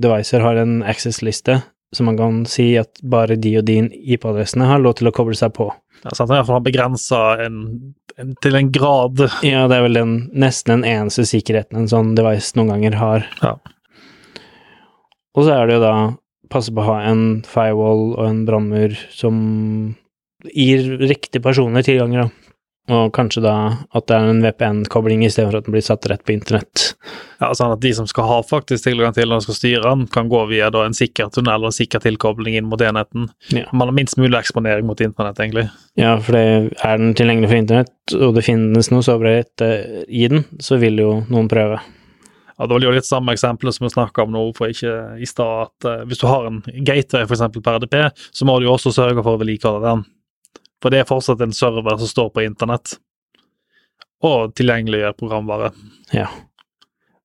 devicer 0.03 0.43
har 0.45 0.59
en 0.61 0.83
access-liste, 0.85 1.57
så 1.96 2.05
man 2.05 2.18
kan 2.18 2.42
si 2.48 2.70
at 2.81 3.01
bare 3.03 3.38
de 3.40 3.55
og 3.61 3.66
din 3.68 3.88
IP-adressene 3.92 4.68
har 4.68 4.83
lov 4.83 4.98
til 4.98 5.09
å 5.09 5.14
koble 5.14 5.37
seg 5.38 5.55
på. 5.57 5.70
Ja, 6.05 6.12
sant? 6.14 6.31
Iallfall 6.31 6.62
begrensa 6.62 7.22
en, 7.42 7.62
en, 8.20 8.35
til 8.44 8.55
en 8.55 8.68
grad 8.74 9.24
Ja, 9.46 9.64
det 9.70 9.79
er 9.79 9.87
vel 9.88 9.98
den, 9.98 10.12
nesten 10.37 10.79
den 10.79 10.87
eneste 10.87 11.24
sikkerheten 11.27 11.81
en 11.81 11.90
sånn 11.90 12.14
device 12.18 12.55
noen 12.59 12.74
ganger 12.74 12.98
har. 13.01 13.27
Ja. 13.42 13.57
Og 15.35 15.46
så 15.46 15.55
er 15.55 15.68
det 15.68 15.79
jo 15.79 15.85
da 15.87 15.94
passe 16.53 16.72
på 16.72 16.83
å 16.83 16.88
ha 16.88 16.98
en 17.11 17.24
firewall 17.46 18.12
og 18.14 18.24
en 18.24 18.44
brannmur 18.48 18.94
som 19.12 19.40
gir 20.55 20.85
riktige 21.03 21.42
personer 21.44 21.85
tilganger, 21.87 22.29
da. 22.29 22.48
Og 22.88 23.11
kanskje 23.12 23.42
da 23.44 23.55
at 23.96 24.07
det 24.09 24.16
er 24.16 24.31
en 24.31 24.40
VPN-kobling 24.40 25.20
istedenfor 25.27 25.59
at 25.59 25.66
den 25.66 25.74
blir 25.74 25.85
satt 25.85 26.07
rett 26.09 26.22
på 26.24 26.33
internett. 26.33 26.94
Ja, 27.37 27.51
sånn 27.53 27.74
at 27.74 27.83
de 27.83 27.90
som 27.94 28.09
skal 28.09 28.29
ha 28.31 28.38
faktisk 28.46 28.87
tilgang 28.87 29.12
til 29.16 29.27
den 29.27 29.37
og 29.37 29.44
skal 29.44 29.59
styre 29.59 29.83
den, 29.85 30.07
kan 30.14 30.31
gå 30.33 30.40
via 30.48 30.70
da 30.72 30.87
en 30.87 30.96
sikker 30.96 31.29
tunnel 31.35 31.66
og 31.66 31.68
en 31.68 31.77
sikker 31.77 32.01
tilkobling 32.05 32.57
inn 32.57 32.70
mot 32.70 32.81
enheten. 32.81 33.29
Ja. 33.53 33.66
Man 33.77 33.90
har 33.90 33.98
minst 33.98 34.16
mulig 34.20 34.40
eksponering 34.40 34.88
mot 34.88 35.03
internett, 35.05 35.37
egentlig. 35.44 35.68
Ja, 36.01 36.16
for 36.16 36.38
det 36.38 36.72
er 36.81 36.98
den 37.03 37.12
tilgjengelig 37.18 37.53
for 37.53 37.61
internett, 37.61 38.16
og 38.16 38.35
det 38.38 38.46
finnes 38.48 38.90
noe 38.94 39.05
sårbarhet 39.05 39.68
eh, 39.68 40.03
i 40.09 40.24
den, 40.33 40.46
så 40.64 40.81
vil 40.81 41.05
jo 41.05 41.12
noen 41.29 41.53
prøve. 41.53 41.83
Ja, 42.59 42.66
Det 42.66 42.72
var 42.72 42.83
jo 42.88 42.96
litt 42.96 43.07
samme 43.07 43.37
eksempelet 43.37 43.77
som 43.77 43.85
vi 43.87 43.94
snakka 43.94 44.24
om 44.24 44.33
nå 44.35 44.48
for 44.57 44.72
ikke 44.72 45.20
i 45.22 45.29
stad, 45.29 45.68
at 45.68 45.92
eh, 45.92 46.07
hvis 46.09 46.24
du 46.24 46.27
har 46.27 46.48
en 46.48 46.62
gateway 46.64 47.29
f.eks. 47.29 47.44
per 47.61 47.79
RDP, 47.79 48.01
så 48.33 48.48
må 48.48 48.59
du 48.59 48.66
jo 48.66 48.79
også 48.79 48.96
sørge 48.96 49.22
for 49.22 49.37
å 49.37 49.42
vedlikeholde 49.44 49.92
den. 49.92 50.09
For 50.83 50.95
det 50.95 51.03
er 51.03 51.09
fortsatt 51.09 51.43
en 51.43 51.55
server 51.57 51.99
som 51.99 52.11
står 52.11 52.31
på 52.35 52.45
internett, 52.47 52.97
og 54.25 54.55
tilgjengeliggjør 54.59 55.17
programvare. 55.19 55.73
Ja. 56.14 56.29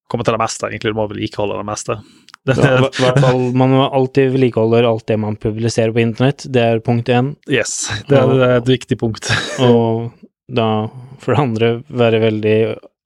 Kommer 0.09 0.25
til 0.27 0.35
det 0.35 0.43
meste, 0.43 0.69
egentlig. 0.69 0.93
Du 0.93 0.99
må 0.99 1.07
vedlikeholde 1.09 1.57
det 1.57 1.67
meste. 1.69 1.97
Det, 2.45 2.57
Ja, 2.59 2.77
i 2.77 3.03
hvert 3.05 3.21
fall, 3.23 3.43
man 3.57 3.73
alltid 3.85 4.33
vedlikeholde 4.35 4.83
alt 4.87 5.07
det 5.09 5.17
man 5.21 5.37
publiserer 5.41 5.93
på 5.95 6.03
internett, 6.03 6.45
det 6.53 6.61
er 6.61 6.83
punkt 6.85 7.09
én. 7.09 7.35
yes, 7.49 7.87
det 8.09 8.19
er, 8.19 8.33
det 8.33 8.49
er 8.49 8.57
et 8.59 8.73
viktig 8.73 8.99
punkt. 9.01 9.29
Og 9.69 10.11
da, 10.51 10.89
for 11.23 11.33
det 11.33 11.45
andre, 11.45 11.75
være 11.89 12.25
veldig 12.29 12.57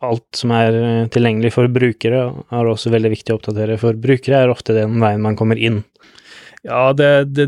Alt 0.05 0.37
som 0.37 0.51
er 0.53 0.75
eh, 0.77 1.07
tilgjengelig 1.09 1.49
for 1.55 1.65
brukere, 1.73 2.19
er 2.53 2.67
også 2.69 2.91
veldig 2.93 3.09
viktig 3.15 3.33
å 3.33 3.39
oppdatere, 3.39 3.79
for 3.81 3.97
brukere 3.97 4.43
er 4.43 4.51
ofte 4.53 4.75
den 4.75 4.99
veien 5.01 5.23
man 5.23 5.33
kommer 5.39 5.57
inn. 5.57 5.79
Ja, 6.67 6.91
det, 6.93 7.09
det, 7.31 7.47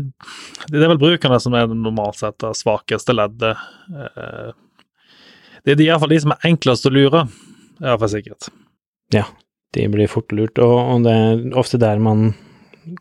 det 0.72 0.80
er 0.80 0.88
vel 0.94 1.00
brukerne 1.02 1.36
som 1.42 1.54
er 1.58 1.68
normalt 1.68 2.16
sett 2.22 2.38
det 2.40 2.54
svakeste 2.56 3.12
leddet. 3.16 3.60
Eh, 3.92 4.50
Det 5.66 5.74
er 5.76 5.82
iallfall 5.84 6.14
de 6.14 6.20
som 6.22 6.32
er 6.32 6.46
enklest 6.48 6.88
å 6.88 6.92
lure, 6.94 7.26
er 7.82 7.90
iallfall 7.92 8.12
sikkert. 8.14 8.48
De 9.70 9.84
blir 9.92 10.08
fort 10.10 10.32
lurt, 10.34 10.58
og 10.58 11.04
det 11.04 11.12
er 11.14 11.42
ofte 11.60 11.78
der 11.78 12.00
man 12.02 12.32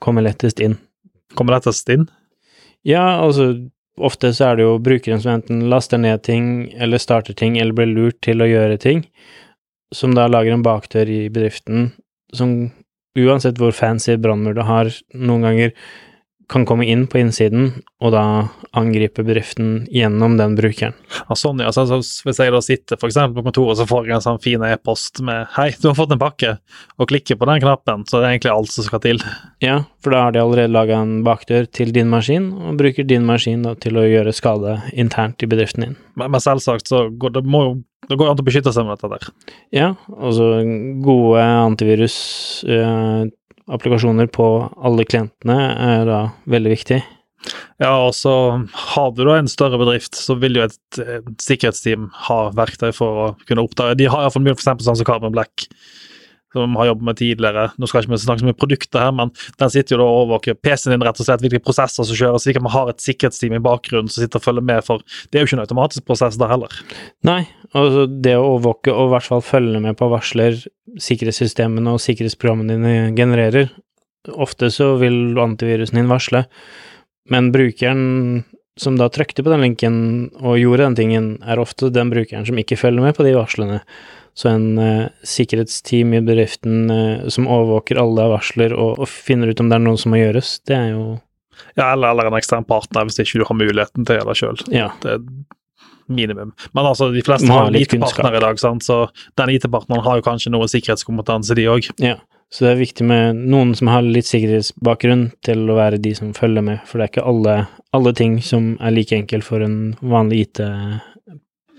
kommer 0.04 0.22
lettest 0.22 0.60
inn. 0.62 0.76
Kommer 1.40 1.56
lettest 1.56 1.88
inn? 1.90 2.04
Ja, 2.86 3.22
altså 3.24 3.54
ofte 4.00 4.30
så 4.36 4.52
er 4.52 4.60
det 4.60 4.68
jo 4.68 4.76
brukeren 4.84 5.22
som 5.24 5.38
enten 5.38 5.64
laster 5.72 5.98
ned 5.98 6.22
ting, 6.28 6.70
eller 6.78 7.02
starter 7.02 7.34
ting, 7.34 7.58
eller 7.58 7.74
blir 7.74 7.90
lurt 7.90 8.20
til 8.26 8.44
å 8.44 8.48
gjøre 8.48 8.78
ting, 8.84 9.06
som 9.96 10.14
da 10.14 10.28
lager 10.30 10.54
en 10.54 10.64
bakdør 10.68 11.10
i 11.10 11.24
bedriften 11.34 11.90
som 12.36 12.70
uansett 13.18 13.58
hvor 13.58 13.74
fancy 13.74 14.14
brannmur 14.22 14.54
du 14.54 14.62
har, 14.68 14.92
noen 15.18 15.48
ganger 15.48 15.74
kan 16.50 16.66
komme 16.66 16.88
inn 16.90 17.06
på 17.08 17.20
innsiden, 17.22 17.70
og 18.02 18.14
da 18.16 18.24
angripe 18.78 19.24
bedriften 19.26 19.84
gjennom 19.94 20.38
den 20.40 20.56
brukeren. 20.58 20.96
Ja, 21.28 21.38
sånn, 21.38 21.62
ja. 21.62 21.70
Så, 21.74 21.86
hvis 22.26 22.42
jeg 22.42 22.54
da 22.56 22.62
sitter 22.66 22.98
eksempel 22.98 23.38
på 23.38 23.46
kontoret, 23.50 23.78
så 23.78 23.86
får 23.90 24.10
jeg 24.10 24.18
en 24.18 24.26
sånn 24.26 24.42
fin 24.42 24.64
e-post 24.66 25.22
med 25.26 25.48
'Hei, 25.54 25.70
du 25.82 25.90
har 25.92 25.98
fått 26.00 26.16
en 26.16 26.22
pakke', 26.22 26.58
og 26.98 27.10
klikker 27.12 27.38
på 27.38 27.50
den 27.50 27.62
knappen, 27.62 28.06
så 28.10 28.20
det 28.20 28.26
er 28.26 28.34
egentlig 28.34 28.56
alt 28.56 28.74
som 28.74 28.88
skal 28.88 29.04
til. 29.06 29.22
Ja, 29.62 29.84
for 30.02 30.16
da 30.16 30.24
har 30.26 30.32
de 30.34 30.42
allerede 30.42 30.74
laga 30.74 31.02
en 31.02 31.24
bakdør 31.24 31.70
til 31.72 31.94
din 31.94 32.10
maskin, 32.10 32.52
og 32.54 32.78
bruker 32.82 33.06
din 33.06 33.26
maskin 33.26 33.64
da, 33.64 33.76
til 33.76 33.98
å 33.98 34.08
gjøre 34.08 34.34
skade 34.34 34.82
internt 34.94 35.44
i 35.44 35.50
bedriften 35.50 35.86
din. 35.86 35.98
Men, 36.16 36.32
men 36.32 36.42
selvsagt 36.42 36.90
så 36.90 37.10
går 37.10 37.38
det 37.38 37.46
må 37.46 37.64
jo 37.68 37.78
det 38.10 38.18
går 38.18 38.32
an 38.32 38.40
å 38.42 38.46
beskytte 38.46 38.72
seg 38.74 38.88
med 38.88 38.98
dette 38.98 39.10
der. 39.12 39.28
Ja, 39.76 39.90
altså 40.18 40.64
gode 41.06 41.44
antivirus-applikasjoner 43.70 44.30
på 44.34 44.50
alle 44.82 45.06
klientene 45.06 45.58
er 45.78 46.06
da 46.10 46.20
veldig 46.50 46.74
viktig. 46.74 47.00
Ja, 47.80 47.94
og 48.04 48.14
så 48.18 48.34
har 48.76 49.12
du 49.16 49.24
da 49.24 49.38
en 49.40 49.48
større 49.48 49.80
bedrift, 49.80 50.16
så 50.18 50.36
vil 50.36 50.58
jo 50.60 50.66
et, 50.66 50.80
et 51.00 51.30
sikkerhetsteam 51.40 52.10
ha 52.28 52.50
verktøy 52.58 52.92
for 52.96 53.22
å 53.24 53.28
kunne 53.48 53.64
oppdage 53.64 53.96
De 54.02 54.10
har 54.12 54.26
iallfall 54.26 54.44
mye, 54.44 54.58
for 54.58 54.66
eksempel 54.66 54.90
sånn 54.90 55.00
som 55.00 55.08
Carbon 55.08 55.34
Black, 55.36 55.70
som 56.54 56.74
vi 56.74 56.80
har 56.82 56.90
jobbet 56.90 57.08
med 57.10 57.20
tidligere. 57.20 57.66
Nå 57.78 57.90
skal 57.90 58.04
ikke 58.04 58.14
vi 58.14 58.22
snakke 58.24 58.48
mye 58.48 58.58
produkter 58.58 59.04
her, 59.04 59.14
men 59.16 59.32
den 59.62 59.74
sitter 59.74 59.96
jo 59.96 60.02
da 60.02 60.08
og 60.08 60.20
overvåker 60.24 60.58
PC-en 60.58 60.96
din, 60.96 61.06
rett 61.06 61.22
og 61.22 61.28
slett, 61.28 61.44
hvilke 61.46 61.62
prosesser 61.64 62.08
som 62.08 62.20
kjøres, 62.20 62.46
slik 62.46 62.60
at 62.60 62.66
vi 62.66 62.74
har 62.76 62.92
et 62.92 63.06
sikkerhetsteam 63.06 63.58
i 63.58 63.64
bakgrunnen 63.70 64.12
som 64.12 64.24
sitter 64.24 64.42
og 64.42 64.48
følger 64.48 64.68
med, 64.72 64.84
for 64.86 65.06
det 65.30 65.40
er 65.40 65.46
jo 65.46 65.50
ikke 65.50 65.60
en 65.60 65.66
automatisk 65.66 66.08
prosess 66.10 66.40
der 66.42 66.54
heller. 66.54 66.76
Nei, 67.30 67.42
altså 67.74 68.08
det 68.10 68.36
å 68.38 68.48
overvåke 68.56 68.94
og 68.96 69.10
i 69.10 69.14
hvert 69.16 69.30
fall 69.30 69.46
følge 69.46 69.84
med 69.84 70.00
på 70.00 70.10
varsler 70.12 70.58
sikkerhetssystemene 71.00 71.94
og 71.94 72.04
sikkerhetsprogrammene 72.04 72.78
dine 72.78 73.10
genererer, 73.18 73.74
ofte 74.30 74.70
så 74.74 74.96
vil 75.02 75.38
antivirusen 75.40 76.02
din 76.02 76.10
varsle, 76.10 76.46
men 77.30 77.52
brukeren 77.54 78.44
som 78.80 78.96
da 78.96 79.10
trykte 79.12 79.44
på 79.44 79.52
den 79.52 79.64
linken 79.66 79.98
og 80.40 80.60
gjorde 80.60 80.86
den 80.88 80.98
tingen, 80.98 81.28
er 81.44 81.60
ofte 81.62 81.92
den 81.94 82.12
brukeren 82.14 82.48
som 82.48 82.60
ikke 82.60 82.80
følger 82.80 83.04
med 83.04 83.18
på 83.18 83.26
de 83.28 83.36
varslene. 83.36 83.82
Så 84.40 84.52
en 84.54 84.68
uh, 84.80 85.10
sikkerhetsteam 85.28 86.14
i 86.16 86.22
bedriften 86.24 86.88
uh, 86.88 87.28
som 87.28 87.50
overvåker 87.52 88.00
alle 88.00 88.30
varsler 88.32 88.76
og, 88.76 89.02
og 89.04 89.12
finner 89.12 89.52
ut 89.52 89.60
om 89.60 89.72
det 89.72 89.80
er 89.80 89.84
noe 89.84 90.00
som 90.00 90.16
må 90.16 90.22
gjøres, 90.22 90.60
det 90.70 90.78
er 90.78 90.92
jo 90.94 91.04
Ja, 91.76 91.92
eller, 91.92 92.14
eller 92.14 92.30
en 92.30 92.38
ekstern 92.40 92.64
partner, 92.68 93.08
hvis 93.08 93.20
ikke 93.20 93.42
du 93.42 93.48
har 93.50 93.58
muligheten 93.60 94.08
til 94.08 94.22
det 94.30 94.38
sjøl. 94.40 94.62
Ja. 94.72 94.94
Det 95.04 95.18
er 95.18 95.26
minimum. 96.10 96.54
Men 96.72 96.86
altså, 96.86 97.12
de 97.14 97.22
fleste 97.26 97.48
Må 97.50 97.60
har 97.60 97.76
IT-partner 97.76 98.40
i 98.40 98.44
dag, 98.44 98.60
sant? 98.62 98.86
så 98.88 99.08
den 99.38 99.52
IT-partneren 99.54 100.04
har 100.06 100.20
jo 100.20 100.26
kanskje 100.26 100.54
noe 100.56 100.70
sikkerhetskompetanse, 100.72 101.58
de 101.60 101.70
òg. 101.72 101.92
ja. 102.02 102.18
Så 102.50 102.66
det 102.66 102.70
er 102.72 102.80
viktig 102.80 103.06
med 103.06 103.42
noen 103.52 103.76
som 103.78 103.92
har 103.92 104.02
litt 104.02 104.26
sikkerhetsbakgrunn 104.26 105.28
til 105.46 105.68
å 105.70 105.76
være 105.78 106.00
de 106.02 106.16
som 106.18 106.32
følger 106.34 106.66
med, 106.66 106.80
for 106.90 106.98
det 106.98 107.06
er 107.06 107.12
ikke 107.12 107.26
alle, 107.30 107.56
alle 107.94 108.14
ting 108.18 108.40
som 108.42 108.72
er 108.82 108.96
like 108.96 109.14
enkelt 109.14 109.46
for 109.46 109.62
en 109.62 109.92
vanlig 110.02 110.48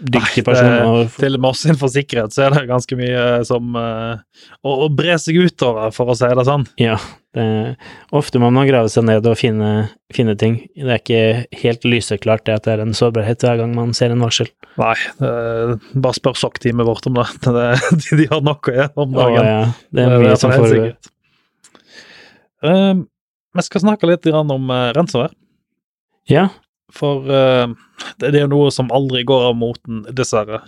IT-dyktig 0.01 0.45
person. 0.45 1.05
det- 1.05 1.17
Til 1.21 1.39
Moss 1.39 1.65
innenfor 1.67 1.91
sikkerhet 1.93 2.33
så 2.33 2.47
er 2.47 2.51
det 2.55 2.69
ganske 2.69 2.97
mye 2.97 3.45
som 3.45 3.77
uh, 3.77 4.17
å, 4.65 4.87
å 4.87 4.89
bre 4.89 5.17
seg 5.19 5.37
utover, 5.37 5.91
for 5.93 6.11
å 6.11 6.17
si 6.17 6.27
det 6.27 6.45
sånn. 6.49 6.67
Ja, 6.81 6.97
det, 7.37 7.77
ofte 8.17 8.41
må 8.43 8.51
man 8.51 8.67
grave 8.67 8.89
seg 8.89 9.05
ned 9.05 9.27
og 9.27 9.37
finne, 9.39 9.91
finne 10.13 10.37
ting. 10.39 10.61
Det 10.75 10.89
er 10.89 11.03
ikke 11.03 11.61
helt 11.63 11.85
lyseklart 11.85 12.45
det 12.49 12.57
at 12.59 12.65
det 12.65 12.75
er 12.75 12.85
en 12.87 12.97
sårbarhet 12.97 13.45
hver 13.45 13.61
gang 13.61 13.75
man 13.77 13.93
ser 13.95 14.11
en 14.15 14.25
varsel. 14.25 14.51
Nei, 14.81 14.97
uh, 15.21 15.77
bare 15.95 16.17
spør 16.17 16.39
sjokkteamet 16.41 16.89
vårt 16.89 17.07
om 17.11 17.21
det. 17.21 17.29
det 17.45 17.69
de, 18.01 18.23
de 18.23 18.29
har 18.33 18.43
nok 18.47 18.73
å 18.73 18.77
gjøre 18.79 19.07
om 19.07 19.17
dagen. 19.19 19.51
ja, 19.53 19.63
det 19.93 20.07
er 20.07 20.17
mye 20.25 20.41
som 20.41 20.55
foregår. 20.57 20.95
Eh, 22.61 22.95
vi 23.57 23.63
skal 23.65 23.83
snakke 23.85 24.09
litt 24.09 24.27
om 24.31 24.69
uh, 24.71 24.91
ransomware. 24.97 25.33
Ja, 26.31 26.49
For 26.97 27.17
uh, 27.29 27.67
det, 28.19 28.33
er 28.33 28.43
jo 28.45 28.55
noe 28.55 28.69
som 28.75 28.93
aldri 28.95 29.21
går 29.29 29.43
av 29.51 29.55
moten, 29.61 29.95
dessverre. 30.17 30.59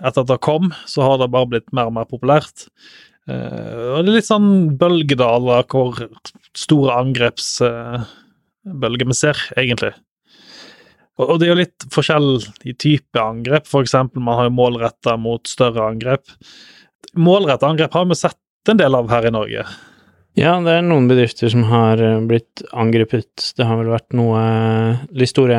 Etter 0.00 0.20
at 0.22 0.30
det 0.30 0.44
kom, 0.44 0.64
så 0.88 0.98
har 1.06 1.16
det 1.20 1.32
bare 1.34 1.50
blitt 1.50 1.70
mer 1.76 1.86
og 1.90 1.96
mer 1.98 2.06
populært. 2.10 2.56
Uh, 3.28 3.96
og 3.96 4.00
det 4.04 4.10
er 4.10 4.16
litt 4.18 4.30
sånn 4.30 4.50
bølgedaler 4.80 5.62
hvor 5.70 5.90
store 6.58 6.90
angrepsbølger 7.02 9.06
vi 9.10 9.16
ser, 9.16 9.36
egentlig. 9.60 9.94
Og, 11.20 11.26
og 11.26 11.34
det 11.40 11.46
er 11.46 11.52
jo 11.52 11.60
litt 11.60 11.80
forskjell 11.92 12.30
i 12.64 12.72
type 12.80 13.18
angrep. 13.20 13.66
For 13.68 13.80
eksempel, 13.84 14.20
man 14.24 14.36
har 14.38 14.44
jo 14.48 14.56
målretta 14.56 15.12
mot 15.20 15.44
større 15.50 15.82
angrep. 15.92 16.24
Målretta 17.18 17.68
angrep 17.68 17.92
har 17.96 18.06
vi 18.08 18.16
sett 18.18 18.70
en 18.70 18.80
del 18.80 18.94
av 18.96 19.10
her 19.12 19.24
i 19.28 19.34
Norge. 19.34 19.62
Ja, 20.38 20.54
det 20.62 20.76
er 20.78 20.84
noen 20.86 21.08
bedrifter 21.10 21.50
som 21.52 21.64
har 21.70 22.00
eh, 22.02 22.20
blitt 22.28 22.62
angrepet. 22.70 23.50
Det 23.56 23.66
har 23.66 23.80
vel 23.80 23.90
vært 23.92 24.14
noe 24.16 24.40
litt 25.10 25.32
store 25.32 25.58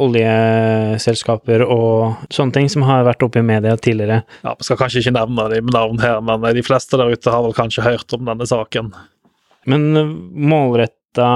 oljeselskaper 0.00 1.60
og 1.66 2.22
sånne 2.32 2.54
ting 2.56 2.70
som 2.72 2.86
har 2.88 3.04
vært 3.04 3.24
oppe 3.26 3.42
i 3.42 3.44
media 3.44 3.74
tidligere. 3.76 4.22
Ja, 4.46 4.54
Vi 4.56 4.64
skal 4.64 4.78
kanskje 4.80 5.02
ikke 5.02 5.16
nevne 5.18 5.48
dem 5.52 5.66
med 5.68 5.76
navn 5.76 6.00
her, 6.00 6.22
men 6.24 6.46
de 6.56 6.64
fleste 6.64 6.96
der 6.96 7.12
ute 7.12 7.34
har 7.34 7.44
vel 7.44 7.56
kanskje 7.56 7.84
hørt 7.84 8.16
om 8.16 8.24
denne 8.30 8.48
saken. 8.48 8.92
Men 9.68 9.90
eh, 9.96 10.14
målretta 10.50 11.30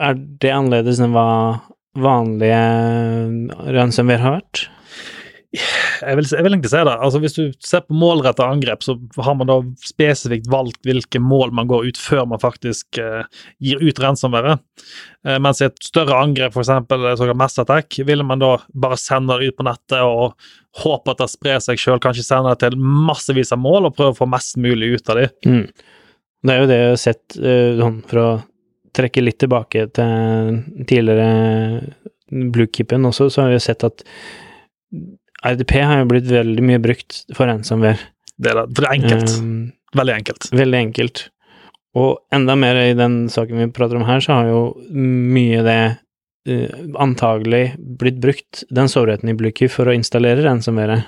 Er 0.00 0.14
det 0.14 0.50
annerledes 0.52 1.00
enn 1.00 1.12
hva 1.14 1.60
vanlige 1.98 2.60
ransomware 3.74 4.22
har 4.22 4.36
vært? 4.38 4.66
Jeg 5.50 6.14
vil, 6.14 6.26
jeg 6.30 6.44
vil 6.46 6.54
egentlig 6.54 6.70
si 6.70 6.80
det. 6.86 6.92
Altså, 6.94 7.20
hvis 7.22 7.34
du 7.34 7.40
ser 7.66 7.82
på 7.82 7.96
målretta 7.98 8.46
angrep, 8.46 8.84
så 8.86 8.94
har 9.18 9.34
man 9.34 9.48
da 9.50 9.56
spesifikt 9.82 10.46
valgt 10.50 10.78
hvilke 10.86 11.18
mål 11.22 11.50
man 11.58 11.68
går 11.70 11.88
ut 11.90 11.98
før 11.98 12.28
man 12.30 12.42
faktisk 12.42 13.00
eh, 13.02 13.24
gir 13.58 13.82
ut 13.82 13.98
ransomværet. 14.02 14.62
Eh, 15.26 15.40
mens 15.42 15.60
i 15.60 15.66
et 15.66 15.82
større 15.82 16.20
angrep, 16.22 16.54
f.eks. 16.54 16.70
såkalt 17.18 17.40
mass 17.40 17.58
attack, 17.58 17.98
ville 18.06 18.26
man 18.26 18.42
da 18.42 18.52
bare 18.70 18.98
sende 19.00 19.40
det 19.40 19.50
ut 19.50 19.58
på 19.58 19.66
nettet 19.66 19.98
og 20.06 20.36
håpe 20.84 21.16
at 21.16 21.24
det 21.24 21.30
sprer 21.32 21.58
seg 21.64 21.82
sjøl, 21.82 21.98
kanskje 22.02 22.28
sende 22.28 22.52
det 22.54 22.62
til 22.62 22.78
massevis 22.78 23.50
av 23.56 23.58
mål 23.62 23.88
og 23.88 23.96
prøve 23.98 24.14
å 24.14 24.20
få 24.20 24.28
mest 24.30 24.60
mulig 24.62 24.94
ut 24.94 25.10
av 25.10 25.18
dem. 25.18 25.34
Mm. 25.50 25.64
Det 26.46 26.54
er 26.54 26.62
jo 26.62 26.68
det 26.70 26.78
jeg 26.78 26.92
har 26.92 27.02
sett, 27.08 27.24
eh, 27.42 27.72
sånn 27.80 27.98
for 28.06 28.22
å 28.22 28.28
trekke 28.96 29.26
litt 29.26 29.40
tilbake 29.42 29.88
til 29.98 30.62
tidligere 30.86 31.82
Bluekeepen 32.30 33.10
også, 33.10 33.26
så 33.30 33.44
har 33.44 33.52
vi 33.54 33.58
sett 33.62 33.82
at 33.86 34.04
RDP 35.46 35.76
har 35.80 36.02
jo 36.02 36.08
blitt 36.10 36.28
veldig 36.30 36.64
mye 36.66 36.80
brukt 36.82 37.22
for 37.36 37.48
ransomware. 37.48 38.00
Det 38.40 38.52
er, 38.52 38.58
det, 38.60 38.74
for 38.76 38.84
det 38.84 38.88
er 38.90 38.96
enkelt. 38.98 39.36
Um, 39.40 39.52
Veldig 39.96 40.14
enkelt. 40.14 40.44
veldig 40.54 40.78
enkelt. 40.78 41.20
Og 41.98 42.20
enda 42.36 42.54
mer 42.54 42.76
i 42.78 42.92
den 42.94 43.24
saken 43.32 43.58
vi 43.58 43.64
prater 43.74 43.98
om 43.98 44.04
her, 44.06 44.20
så 44.22 44.36
har 44.38 44.50
jo 44.52 44.60
mye 44.94 45.64
det 45.66 45.78
uh, 46.46 46.76
antagelig 47.02 47.64
blitt 47.98 48.20
brukt, 48.22 48.62
den 48.70 48.88
sårheten 48.92 49.32
i 49.32 49.34
Bluekeep, 49.34 49.72
for 49.74 49.90
å 49.90 49.96
installere 49.96 50.44
ransomware. 50.46 51.00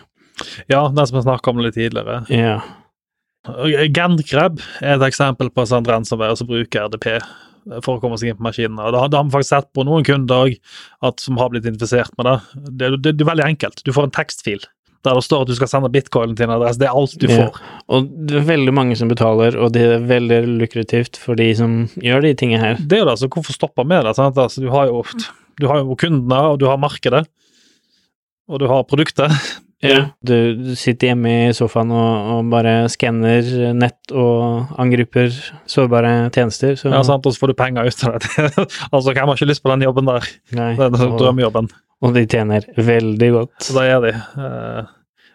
Ja, 0.66 0.88
den 0.88 1.06
som 1.06 1.20
vi 1.20 1.22
snakka 1.28 1.52
om 1.52 1.62
litt 1.62 1.76
tidligere. 1.78 2.24
Ja. 2.32 2.56
Gandkrab 3.94 4.60
er 4.82 4.96
et 4.96 5.06
eksempel 5.06 5.50
på 5.54 5.64
sånn 5.66 5.86
ransomware 5.86 6.36
som 6.38 6.50
bruker 6.50 6.88
RDP 6.88 7.20
for 7.82 7.96
å 7.96 8.00
komme 8.02 8.18
seg 8.20 8.32
inn 8.32 8.38
på 8.40 8.46
maskinene. 8.48 8.90
Da, 8.94 9.06
da 9.08 9.20
har 9.20 9.26
vi 9.28 9.34
faktisk 9.36 9.54
sett 9.54 9.72
på 9.76 9.84
noen 9.86 10.06
kunder 10.06 10.50
også, 11.02 11.28
som 11.28 11.40
har 11.40 11.50
blitt 11.52 11.66
infisert 11.70 12.14
med 12.18 12.28
det. 12.28 12.36
Det, 12.68 12.92
det. 12.98 13.16
det 13.18 13.26
er 13.26 13.30
veldig 13.32 13.48
enkelt. 13.52 13.84
Du 13.86 13.92
får 13.94 14.08
en 14.08 14.16
tekstfil 14.18 14.64
der 15.02 15.16
det 15.18 15.24
står 15.26 15.42
at 15.42 15.50
du 15.50 15.56
skal 15.58 15.66
sende 15.66 15.88
bitcoinen 15.90 16.36
til 16.38 16.46
en 16.46 16.54
adresse. 16.54 16.78
Det 16.78 16.86
er 16.86 16.94
alt 16.94 17.16
du 17.18 17.26
Ja. 17.26 17.48
får. 17.48 17.56
Og 17.90 18.10
det 18.28 18.36
er 18.38 18.44
veldig 18.46 18.74
mange 18.74 18.94
som 18.94 19.08
betaler, 19.10 19.56
og 19.58 19.72
det 19.74 19.82
er 19.82 20.04
veldig 20.06 20.38
lukrativt 20.60 21.18
for 21.18 21.34
de 21.34 21.48
som 21.58 21.88
gjør 21.98 22.22
de 22.22 22.34
tingene 22.38 22.62
her. 22.62 22.76
Det 22.78 22.98
er 22.98 23.02
jo 23.02 23.08
det, 23.10 23.18
så 23.18 23.26
hvorfor 23.26 23.56
stoppe 23.56 23.82
med 23.84 24.04
det? 24.06 24.14
Altså, 24.14 24.62
du, 24.62 24.68
har 24.70 24.86
jo, 24.86 25.02
du 25.58 25.66
har 25.66 25.82
jo 25.82 25.96
kundene, 25.98 26.38
og 26.52 26.60
du 26.62 26.68
har 26.70 26.78
markedet, 26.78 27.24
og 28.46 28.62
du 28.62 28.68
har 28.70 28.86
produktet. 28.86 29.34
Ja. 29.82 30.02
Du, 30.22 30.74
sitter 30.78 31.10
hjemme 31.10 31.30
i 31.48 31.54
sofaen 31.56 31.90
og, 31.90 32.30
og 32.36 32.50
bare 32.52 32.74
skanner 32.92 33.74
nett 33.74 34.14
og 34.14 34.70
angriper 34.80 35.32
sårbare 35.70 36.30
tjenester, 36.34 36.76
så 36.78 36.92
Ja, 36.92 37.02
sant? 37.06 37.26
Og 37.26 37.34
så 37.34 37.42
får 37.42 37.52
du 37.52 37.58
penger 37.58 37.90
ut 37.90 38.04
av 38.06 38.18
det. 38.22 38.30
altså, 38.94 39.10
hvem 39.10 39.26
har 39.26 39.34
ikke 39.34 39.50
lyst 39.50 39.64
på 39.64 39.72
den 39.74 39.82
jobben 39.88 40.10
der? 40.10 40.28
Nei, 40.54 40.72
Den 40.78 41.18
drømmejobben. 41.18 41.70
og 42.02 42.14
de 42.14 42.26
tjener 42.30 42.66
veldig 42.78 43.30
godt. 43.34 43.56
Så 43.66 43.74
det 43.78 43.88
er 43.90 44.04
de. 44.06 44.12
Uh, 44.38 44.92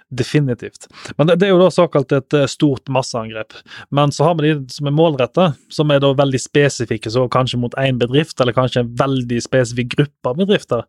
definitivt. 0.10 0.88
Men 1.18 1.28
det, 1.28 1.36
det 1.42 1.50
er 1.50 1.54
jo 1.54 1.60
da 1.60 1.68
såkalt 1.74 2.16
et 2.16 2.36
eh, 2.38 2.48
stort 2.48 2.88
masseangrep. 2.92 3.56
Men 3.92 4.14
så 4.16 4.30
har 4.30 4.40
vi 4.40 4.54
de 4.54 4.72
som 4.72 4.88
er 4.88 4.96
målretta, 4.96 5.50
som 5.74 5.92
er 5.92 6.00
da 6.04 6.14
veldig 6.16 6.40
spesifikke, 6.40 7.12
så 7.12 7.28
kanskje 7.32 7.60
mot 7.60 7.76
én 7.82 8.00
bedrift, 8.00 8.40
eller 8.40 8.56
kanskje 8.56 8.86
en 8.86 8.96
veldig 9.00 9.42
spesifikk 9.44 9.98
gruppe 9.98 10.32
av 10.32 10.40
bedrifter. 10.40 10.88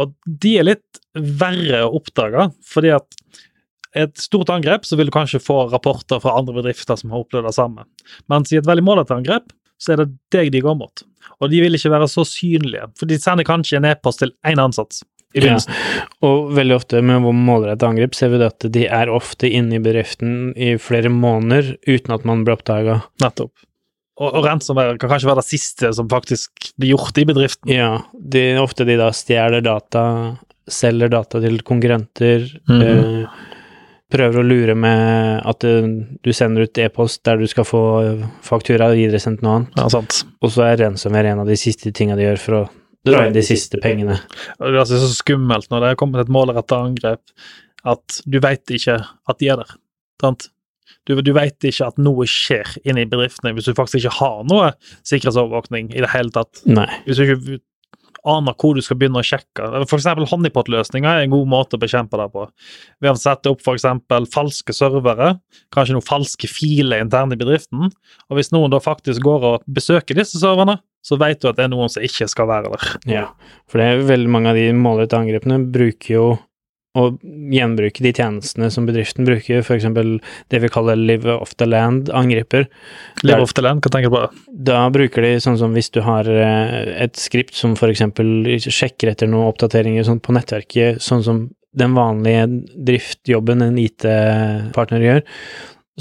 Og 0.00 0.12
de 0.24 0.56
er 0.60 0.68
litt 0.70 1.02
verre 1.14 1.82
å 1.84 1.96
oppdage, 1.98 2.48
fordi 2.64 2.94
at 2.96 3.18
et 3.92 4.16
stort 4.16 4.48
angrep, 4.52 4.86
så 4.88 4.96
vil 4.96 5.10
du 5.10 5.14
kanskje 5.14 5.42
få 5.42 5.66
rapporter 5.68 6.20
fra 6.22 6.38
andre 6.38 6.56
bedrifter 6.62 6.96
som 6.96 7.12
har 7.12 7.26
opplevd 7.26 7.50
det 7.50 7.56
samme. 7.58 7.84
Mens 8.32 8.52
i 8.52 8.60
et 8.60 8.68
veldig 8.68 8.84
målrettet 8.86 9.18
angrep, 9.18 9.52
så 9.82 9.92
er 9.92 10.02
det 10.02 10.12
deg 10.32 10.52
de 10.54 10.62
går 10.64 10.78
mot. 10.78 11.02
Og 11.42 11.50
de 11.52 11.60
vil 11.60 11.76
ikke 11.76 11.92
være 11.92 12.08
så 12.10 12.24
synlige, 12.28 12.86
for 12.98 13.10
de 13.10 13.18
sender 13.20 13.46
kanskje 13.46 13.80
en 13.80 13.88
e-post 13.90 14.22
til 14.22 14.32
én 14.48 14.62
ansatt 14.62 15.02
i 15.34 15.44
Ja. 15.44 15.56
Og 16.20 16.52
veldig 16.56 16.76
ofte 16.76 17.02
med 17.02 17.24
målrettet 17.24 17.88
angrep 17.88 18.14
ser 18.16 18.32
vi 18.32 18.42
at 18.44 18.64
de 18.72 18.86
er 18.86 19.12
ofte 19.12 19.48
inne 19.48 19.78
i 19.78 19.82
bedriften 19.82 20.52
i 20.56 20.74
flere 20.76 21.08
måneder 21.12 21.76
uten 21.88 22.14
at 22.14 22.26
man 22.28 22.44
blir 22.44 22.58
oppdaga. 22.58 23.02
Nettopp. 23.22 23.52
Og, 24.22 24.28
og 24.38 24.44
ransomware 24.46 24.98
kan 25.02 25.10
kanskje 25.10 25.26
være 25.32 25.42
det 25.42 25.48
siste 25.50 25.90
som 25.96 26.06
faktisk 26.10 26.68
blir 26.78 26.92
gjort 26.94 27.18
i 27.18 27.24
bedriften. 27.26 27.72
Ja, 27.74 27.88
det 28.14 28.42
er 28.52 28.60
ofte 28.62 28.86
de 28.86 28.94
da 29.00 29.08
stjeler 29.16 29.64
data, 29.66 30.04
selger 30.70 31.10
data 31.10 31.40
til 31.42 31.58
konkurrenter, 31.66 32.46
Mhm. 32.70 32.82
eh, 32.86 33.48
prøver 34.12 34.42
å 34.42 34.44
lure 34.44 34.74
med 34.76 35.40
at 35.48 35.64
eh, 35.64 35.86
du 36.22 36.32
sender 36.36 36.66
ut 36.68 36.78
e-post 36.78 37.22
der 37.24 37.38
du 37.40 37.46
skal 37.48 37.64
få 37.64 37.80
faktura 38.44 38.90
og 38.92 38.98
videresendt 39.00 39.40
noe 39.42 39.54
annet, 39.62 39.78
Ja, 39.80 39.88
sant. 39.88 40.22
og 40.44 40.50
så 40.52 40.66
er 40.68 40.76
ransomware 40.84 41.32
en 41.32 41.40
av 41.40 41.48
de 41.48 41.56
siste 41.56 41.90
tinga 41.96 42.14
de 42.16 42.26
gjør 42.28 42.38
for 42.38 42.58
å 42.60 42.62
dra 43.08 43.24
inn 43.26 43.32
de 43.34 43.42
siste 43.42 43.80
pengene. 43.82 44.20
Det 44.60 44.68
er 44.68 44.78
altså 44.84 45.00
så 45.00 45.08
skummelt 45.16 45.70
når 45.72 45.80
det 45.80 45.88
er 45.90 45.96
kommet 45.98 46.20
et 46.22 46.28
målretta 46.30 46.78
angrep, 46.84 47.20
at 47.84 48.20
du 48.28 48.38
veit 48.38 48.62
ikke 48.70 49.00
at 49.28 49.38
de 49.40 49.48
er 49.48 49.56
der. 49.64 49.72
Sant? 50.22 50.50
Du, 51.08 51.16
du 51.18 51.32
vet 51.34 51.66
ikke 51.66 51.90
at 51.90 51.98
noe 51.98 52.28
skjer 52.30 52.76
inne 52.86 53.02
i 53.02 53.10
bedriftene 53.10 53.54
hvis 53.56 53.66
du 53.70 53.76
faktisk 53.78 54.04
ikke 54.04 54.16
har 54.20 54.46
noe 54.50 54.70
sikkerhetsovervåkning 55.08 55.90
i 55.96 56.04
det 56.04 56.10
hele 56.14 56.34
tatt. 56.34 56.62
Nei. 56.68 56.88
Hvis 57.06 57.18
du 57.18 57.26
ikke 57.26 57.60
aner 58.28 58.54
hvor 58.58 58.76
du 58.76 58.82
skal 58.84 58.98
begynne 59.00 59.18
å 59.18 59.26
sjekke. 59.26 59.66
Eksempel 59.82 60.28
honeypot-løsninger 60.30 61.10
er 61.10 61.24
en 61.24 61.32
god 61.32 61.48
måte 61.50 61.78
å 61.78 61.82
bekjempe 61.82 62.20
det 62.20 62.28
på. 62.34 62.46
Ved 63.02 63.10
å 63.10 63.18
sette 63.18 63.50
opp 63.50 63.66
eksempel 63.72 64.28
falske 64.30 64.74
servere, 64.76 65.34
kanskje 65.74 65.96
noen 65.96 66.06
falske 66.06 66.50
filer 66.50 67.02
internt 67.02 67.34
i 67.34 67.40
bedriften. 67.40 67.90
Og 68.28 68.38
hvis 68.38 68.52
noen 68.54 68.72
da 68.72 68.78
faktisk 68.82 69.24
går 69.26 69.48
og 69.50 69.66
besøker 69.66 70.18
disse 70.18 70.40
serverne, 70.42 70.78
så 71.02 71.18
vet 71.18 71.42
du 71.42 71.48
at 71.50 71.58
det 71.58 71.66
er 71.66 71.72
noen 71.72 71.90
som 71.90 72.04
ikke 72.06 72.28
skal 72.30 72.46
være 72.50 72.70
der. 72.70 72.94
Ja, 73.10 73.26
for 73.70 73.82
det 73.82 73.88
er 73.88 74.06
veldig 74.12 74.30
mange 74.30 74.52
av 74.52 74.58
de 74.60 74.68
målrettede 74.76 75.24
angrepene 75.24 75.58
bruker 75.74 76.14
jo 76.14 76.26
å 76.98 77.06
gjenbruke 77.22 78.04
de 78.04 78.12
tjenestene 78.12 78.68
som 78.72 78.84
bedriften 78.88 79.24
bruker, 79.24 79.62
eksempel 79.78 80.18
det 80.52 80.60
vi 80.60 80.70
kaller 80.72 80.98
live 81.00 81.38
off 81.38 81.54
the 81.56 81.68
land-angriper. 81.68 82.66
Live 83.24 83.46
off 83.46 83.54
the 83.56 83.64
land, 83.64 83.80
hva 83.80 83.92
tenker 83.94 84.12
du 84.12 84.16
på? 84.18 84.24
Da 84.68 84.84
bruker 84.92 85.24
de 85.24 85.32
sånn 85.40 85.56
som 85.60 85.72
hvis 85.76 85.88
du 85.94 86.02
har 86.04 86.28
eh, 86.28 86.92
et 87.06 87.16
skript 87.16 87.56
som 87.56 87.76
eksempel 87.88 88.44
sjekker 88.60 89.12
etter 89.12 89.30
noen 89.30 89.48
oppdateringer 89.54 90.04
sånn 90.04 90.20
på 90.20 90.36
nettverket, 90.36 91.00
sånn 91.02 91.24
som 91.24 91.42
den 91.72 91.94
vanlige 91.96 92.44
driftjobben 92.76 93.64
en 93.64 93.78
IT-partner 93.80 95.06
gjør, 95.06 95.22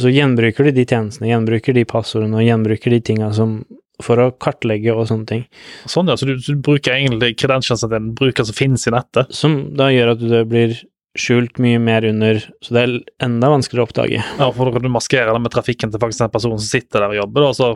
så 0.01 0.11
gjenbruker 0.11 0.67
de 0.67 0.75
de 0.75 0.87
tjenestene, 0.87 1.29
gjenbruker 1.31 1.75
de 1.75 1.87
passordene 1.87 2.39
og 2.39 2.43
gjenbruker 2.43 2.91
de 2.91 2.99
tinga 3.11 3.31
som 3.35 3.61
for 4.05 4.21
å 4.21 4.29
kartlegge 4.41 4.93
og 4.95 5.07
sånne 5.09 5.29
ting. 5.29 5.43
Sånn, 5.89 6.11
ja. 6.11 6.17
Så 6.19 6.29
du, 6.29 6.35
du 6.37 6.55
bruker 6.63 6.95
egentlig 6.95 7.35
credentialsen 7.39 7.91
til 7.91 7.99
en 7.99 8.13
bruker 8.17 8.47
som 8.47 8.57
finnes 8.57 8.87
i 8.87 8.95
nettet? 8.95 9.33
Som 9.35 9.61
da 9.79 9.91
gjør 9.93 10.15
at 10.15 10.23
det 10.23 10.45
blir 10.51 10.77
skjult 11.19 11.57
mye 11.59 11.79
mer 11.83 12.05
under, 12.07 12.39
så 12.63 12.75
det 12.75 12.83
er 12.85 12.93
enda 13.25 13.49
vanskeligere 13.51 13.83
å 13.83 13.89
oppdage. 13.89 14.21
Ja, 14.21 14.47
for 14.55 14.67
da 14.67 14.77
kan 14.77 14.85
du 14.85 14.93
maskere 14.93 15.33
det 15.33 15.43
med 15.43 15.51
trafikken 15.51 15.91
til 15.91 15.99
faktisk 15.99 16.23
den 16.23 16.31
personen 16.31 16.61
som 16.61 16.69
sitter 16.69 17.03
der 17.03 17.11
og 17.11 17.19
jobber. 17.19 17.49
og 17.49 17.57
så 17.57 17.73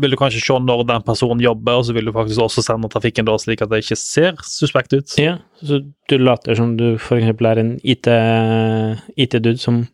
vil 0.00 0.14
du 0.14 0.16
kanskje 0.16 0.40
se 0.40 0.54
når 0.56 0.86
den 0.88 1.04
personen 1.04 1.42
jobber, 1.44 1.78
og 1.78 1.84
så 1.84 1.92
vil 1.96 2.08
du 2.08 2.14
faktisk 2.14 2.40
også 2.40 2.64
sende 2.64 2.88
trafikken 2.92 3.28
da 3.28 3.36
slik 3.40 3.60
at 3.64 3.72
det 3.72 3.82
ikke 3.82 3.98
ser 4.00 4.38
suspekt 4.46 4.94
ut. 4.96 5.16
Ja, 5.20 5.36
så 5.60 5.82
du 5.84 6.16
later 6.18 6.56
som 6.56 6.76
du 6.80 6.94
eksempel 6.96 7.50
er 7.50 7.60
en 7.60 7.74
IT-dude 7.84 9.58
som 9.60 9.84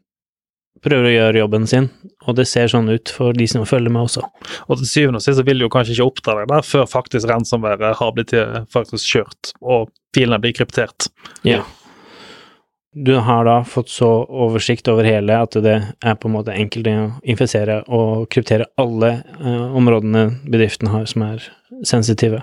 prøver 0.84 1.08
å 1.08 1.14
gjøre 1.14 1.42
jobben 1.42 1.66
sin, 1.70 1.88
og 2.26 2.36
det 2.38 2.46
ser 2.50 2.70
sånn 2.72 2.90
ut 2.90 3.12
for 3.14 3.36
de 3.36 3.46
som 3.50 3.66
følger 3.68 3.92
med 3.94 4.08
også. 4.08 4.24
Og 4.66 4.80
til 4.80 4.90
syvende 4.90 5.22
og 5.22 5.24
sist 5.24 5.40
så 5.40 5.46
vil 5.46 5.64
jo 5.64 5.70
kanskje 5.72 5.96
ikke 5.96 6.08
oppdage 6.12 6.44
det 6.44 6.52
der 6.52 6.68
før 6.68 6.86
faktisk 6.90 7.30
ransomværet 7.30 7.98
har 8.00 8.14
blitt 8.16 8.34
eh, 8.36 8.62
faktisk 8.72 9.14
kjørt, 9.16 9.52
og 9.62 9.92
filene 10.16 10.40
blir 10.42 10.56
kryptert. 10.56 11.10
Ja. 11.46 11.62
Du 12.98 13.14
har 13.22 13.44
da 13.46 13.60
fått 13.68 13.92
så 13.92 14.08
oversikt 14.24 14.88
over 14.90 15.06
hele 15.06 15.36
at 15.44 15.54
det 15.62 15.76
er 15.76 16.16
på 16.18 16.30
en 16.30 16.34
måte 16.34 16.54
enkelt 16.56 16.88
å 16.90 17.10
infisere 17.22 17.82
og 17.86 18.26
kryptere 18.32 18.70
alle 18.80 19.18
eh, 19.38 19.66
områdene 19.78 20.28
bedriften 20.48 20.90
har 20.90 21.06
som 21.10 21.26
er 21.28 21.50
sensitive. 21.86 22.42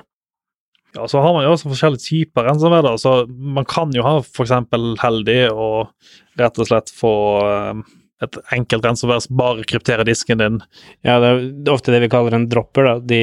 Ja, 0.96 1.08
så 1.12 1.20
har 1.20 1.34
man 1.36 1.44
jo 1.44 1.52
også 1.52 1.70
forskjellige 1.74 2.06
typer 2.06 2.46
ransomware. 2.48 2.94
så 2.98 3.26
Man 3.28 3.66
kan 3.68 3.92
jo 3.92 4.06
ha 4.06 4.20
f.eks. 4.22 4.54
heldig 5.02 5.40
og 5.52 5.92
rett 6.40 6.60
og 6.60 6.70
slett 6.70 6.94
få 6.96 7.14
eh, 7.50 7.82
et 8.24 8.38
enkelt 8.56 8.86
rensevers 8.88 9.28
bare 9.28 9.66
krypterer 9.68 10.08
disken 10.08 10.40
din. 10.40 10.62
Ja, 11.04 11.20
det 11.20 11.28
er 11.32 11.74
ofte 11.74 11.92
det 11.92 12.00
vi 12.06 12.12
kaller 12.12 12.34
en 12.38 12.50
dropper, 12.52 12.84
da. 12.88 12.94
De 13.04 13.22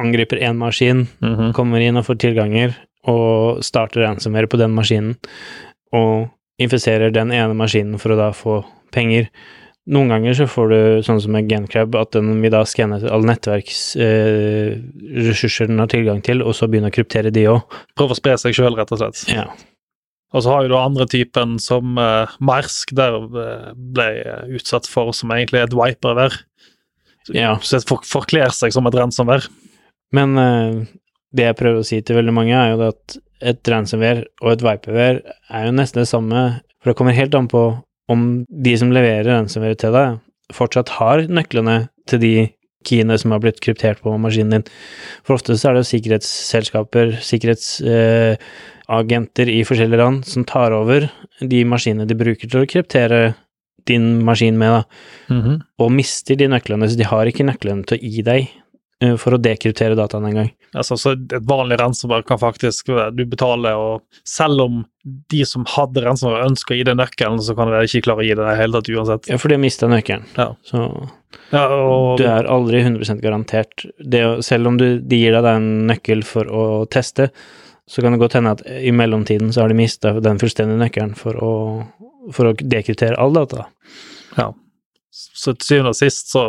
angriper 0.00 0.40
én 0.40 0.56
maskin, 0.60 1.04
kommer 1.56 1.80
inn 1.84 1.98
og 2.00 2.06
får 2.08 2.16
tilganger, 2.24 2.70
og 3.08 3.62
starter 3.66 4.00
ransomware 4.06 4.48
på 4.48 4.60
den 4.60 4.72
maskinen, 4.76 5.14
og 5.92 6.28
infiserer 6.62 7.10
den 7.12 7.32
ene 7.34 7.54
maskinen 7.58 7.98
for 8.00 8.12
å 8.14 8.20
da 8.20 8.30
få 8.36 8.64
penger. 8.94 9.24
Noen 9.92 10.08
ganger 10.12 10.32
så 10.38 10.46
får 10.46 10.66
du 10.70 10.78
sånn 11.02 11.20
som 11.24 11.32
med 11.34 11.50
Gencrab, 11.50 11.90
at 11.98 12.10
den 12.14 12.28
vil 12.44 12.54
da 12.54 12.62
skanne 12.68 12.96
alle 13.02 13.28
nettverksressurser 13.32 15.64
eh, 15.66 15.70
den 15.72 15.82
har 15.82 15.90
tilgang 15.90 16.20
til, 16.22 16.38
og 16.46 16.52
så 16.54 16.70
begynne 16.70 16.90
å 16.92 16.94
kryptere 16.94 17.34
de 17.34 17.42
òg. 17.50 17.60
Prøve 17.98 18.14
å 18.14 18.20
spre 18.20 18.38
seg 18.38 18.54
sjøl, 18.54 18.78
rett 18.78 18.94
og 18.94 18.98
slett. 19.02 19.18
Ja. 19.32 19.50
Og 20.32 20.44
så 20.44 20.52
har 20.52 20.64
du 20.64 20.72
da 20.72 20.80
andre 20.80 21.06
typen 21.10 21.58
som 21.60 21.98
uh, 22.00 22.30
Marsk, 22.40 22.94
der 22.96 23.18
eh, 23.20 23.68
ble 23.76 24.08
utsatt 24.56 24.88
for 24.88 25.12
som 25.16 25.32
egentlig 25.34 25.60
er 25.60 25.68
et 25.68 25.76
vipervær. 25.76 26.38
ja. 27.36 27.58
Så 27.60 27.78
det 27.78 27.88
for, 27.90 28.04
forkler 28.08 28.54
seg 28.56 28.72
som 28.72 28.88
et 28.88 28.96
ransomware. 28.96 29.50
Men 30.16 30.38
eh, 30.40 30.80
det 31.36 31.50
jeg 31.50 31.58
prøver 31.60 31.82
å 31.82 31.86
si 31.86 32.00
til 32.00 32.18
veldig 32.20 32.34
mange, 32.36 32.56
er 32.56 32.72
jo 32.72 32.88
at 32.88 33.18
et 33.42 33.68
ransomware 33.68 34.24
og 34.40 34.54
et 34.54 34.64
viperware 34.64 35.36
er 35.50 35.68
jo 35.68 35.76
nesten 35.76 36.02
det 36.02 36.08
samme, 36.08 36.44
for 36.80 36.92
det 36.92 36.98
kommer 36.98 37.16
helt 37.16 37.36
an 37.36 37.50
på 37.50 37.66
om 38.12 38.26
de 38.48 38.74
som 38.78 38.92
leverer 38.92 39.28
ransomware 39.28 39.78
til 39.80 39.94
deg, 39.94 40.20
fortsatt 40.52 40.96
har 40.98 41.26
nøklene 41.28 41.78
til 42.10 42.20
de 42.22 42.34
keyene 42.88 43.16
som 43.20 43.30
har 43.34 43.40
blitt 43.42 43.60
kryptert 43.64 43.98
på 44.04 44.10
maskinen 44.20 44.52
din. 44.56 44.66
For 45.26 45.32
ofte 45.38 45.50
så 45.56 45.64
er 45.68 45.72
det 45.74 45.82
jo 45.84 45.92
sikkerhetsselskaper, 45.92 47.06
sikkerhetsagenter 47.24 49.46
i 49.52 49.66
forskjellige 49.68 50.02
land, 50.02 50.18
som 50.28 50.42
tar 50.48 50.70
over 50.76 51.00
de 51.40 51.60
maskinene 51.68 52.08
de 52.08 52.14
bruker 52.18 52.46
til 52.48 52.60
å 52.62 52.70
kryptere 52.70 53.20
din 53.90 54.06
maskin 54.22 54.58
med, 54.58 54.70
da 54.70 54.82
og 55.82 55.88
mister 55.90 56.34
de 56.38 56.46
nøklene, 56.50 56.86
så 56.86 56.96
de 56.98 57.04
har 57.08 57.26
ikke 57.26 57.48
nøklene 57.48 57.82
til 57.88 57.96
å 57.98 58.02
gi 58.02 58.22
deg 58.26 58.42
for 59.20 59.34
å 59.34 59.40
dekryptere 59.42 59.96
dataen 59.98 60.26
en 60.28 60.36
gang. 60.36 60.50
Altså, 60.78 60.96
så 61.00 61.14
et 61.14 61.48
vanlig 61.48 61.76
ransomware 61.80 62.24
kan 62.26 62.40
faktisk 62.40 62.90
du 63.12 63.24
betale, 63.28 63.74
og 63.76 64.22
selv 64.28 64.64
om 64.64 64.78
de 65.32 65.42
som 65.48 65.66
hadde 65.68 66.04
ransomware 66.04 66.46
ønsker 66.48 66.74
å 66.74 66.78
gi 66.78 66.86
deg 66.88 66.98
nøkkelen, 67.00 67.42
så 67.44 67.56
kan 67.58 67.72
de 67.72 67.82
ikke 67.88 68.04
klare 68.06 68.22
å 68.22 68.28
gi 68.28 68.36
deg 68.36 68.44
det 68.46 68.54
hele 68.60 68.78
tatt 68.78 68.92
uansett. 68.94 69.28
Ja, 69.32 69.40
for 69.42 69.52
de 69.52 69.58
har 69.58 69.64
mista 69.64 69.90
nøkkelen. 69.90 70.24
Ja. 70.38 70.52
Så 70.68 70.86
Ja, 71.52 71.66
og, 71.72 72.20
du 72.20 72.26
er 72.28 72.48
aldri 72.48 72.80
100% 72.84 73.20
garantert. 73.24 73.86
Det, 73.98 74.22
selv 74.46 74.70
om 74.70 74.78
du, 74.80 74.86
de 75.00 75.20
gir 75.20 75.36
deg 75.36 75.50
en 75.50 75.68
nøkkel 75.90 76.24
for 76.28 76.48
å 76.48 76.64
teste, 76.92 77.30
så 77.88 78.04
kan 78.04 78.14
det 78.14 78.22
godt 78.22 78.38
hende 78.38 78.54
at 78.56 78.64
i 78.64 78.92
mellomtiden 78.94 79.52
så 79.52 79.64
har 79.64 79.72
de 79.72 79.76
mista 79.76 80.14
den 80.22 80.40
fullstendige 80.40 80.80
nøkkelen 80.80 81.16
for 81.18 81.36
å, 81.36 81.54
for 82.32 82.48
å 82.48 82.56
dekryptere 82.56 83.18
all 83.20 83.34
data. 83.36 83.68
ja. 84.38 84.52
Så 85.12 85.52
til 85.58 85.66
syvende 85.66 85.90
og 85.92 85.98
sist, 85.98 86.30
så 86.32 86.46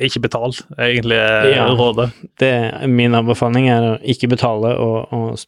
ikke 0.00 0.20
betal, 0.24 0.54
egentlig 0.78 1.18
er 1.20 1.50
Ja. 1.54 1.66
rådet. 1.78 2.10
Det, 2.40 2.52
min 2.90 3.14
anbefaling 3.14 3.68
er 3.70 3.82
å 3.92 3.92
ikke 4.02 4.28
betale 4.34 4.74
og, 4.78 5.12
og 5.12 5.38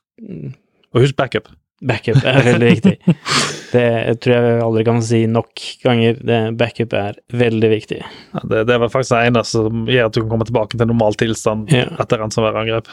Og 0.94 1.00
husk 1.04 1.16
backup. 1.16 1.48
Backup 1.86 2.18
er 2.26 2.42
veldig 2.44 2.70
viktig. 2.74 2.94
Det 3.72 3.82
jeg 3.86 4.16
tror 4.20 4.34
jeg 4.34 4.62
aldri 4.66 4.82
kan 4.84 4.98
si 5.06 5.20
nok 5.30 5.60
ganger. 5.84 6.16
Det, 6.26 6.38
backup 6.58 6.92
er 6.98 7.14
veldig 7.32 7.70
viktig. 7.70 8.00
Ja, 8.34 8.40
det, 8.50 8.64
det 8.66 8.74
er 8.74 8.88
faktisk 8.90 9.14
det 9.14 9.20
eneste 9.30 9.62
som 9.62 9.84
gjør 9.86 10.08
at 10.10 10.16
du 10.16 10.20
kan 10.24 10.32
komme 10.32 10.46
tilbake 10.48 10.76
til 10.76 10.90
normal 10.90 11.14
tilstand 11.20 11.70
Ja. 11.72 11.84
etter 12.02 12.18
ransomværangrep. 12.24 12.90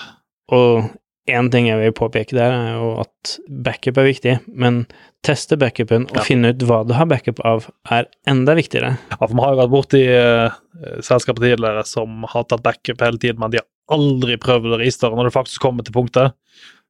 Og 0.53 0.85
én 1.27 1.49
ting 1.51 1.67
jeg 1.69 1.79
vil 1.81 1.93
påpeke 1.95 2.35
der, 2.37 2.53
er 2.55 2.77
jo 2.77 2.89
at 3.03 3.33
backup 3.65 3.99
er 3.99 4.07
viktig, 4.07 4.35
men 4.47 4.85
teste 5.27 5.57
backupen 5.59 6.05
og 6.11 6.21
Ja. 6.21 6.23
finne 6.27 6.53
ut 6.53 6.63
hva 6.67 6.81
du 6.87 6.93
har 6.95 7.05
backup 7.09 7.41
av, 7.45 7.67
er 7.91 8.07
enda 8.27 8.55
viktigere. 8.55 8.97
Ja, 9.11 9.17
for 9.19 9.35
vi 9.35 9.43
har 9.43 9.55
jo 9.55 9.61
vært 9.61 9.73
borti 9.73 10.03
uh, 10.07 10.55
selskaper 11.03 11.43
tidligere 11.43 11.83
som 11.85 12.23
har 12.31 12.47
tatt 12.47 12.63
backup 12.63 13.01
hele 13.03 13.19
tiden, 13.19 13.39
men 13.39 13.51
de 13.51 13.59
har 13.61 13.67
aldri 13.97 14.35
prøvd 14.37 14.73
å 14.75 14.79
restore 14.81 15.15
Når 15.15 15.29
det 15.29 15.33
faktisk 15.37 15.61
kommer 15.63 15.83
til 15.83 15.93
punktet, 15.95 16.33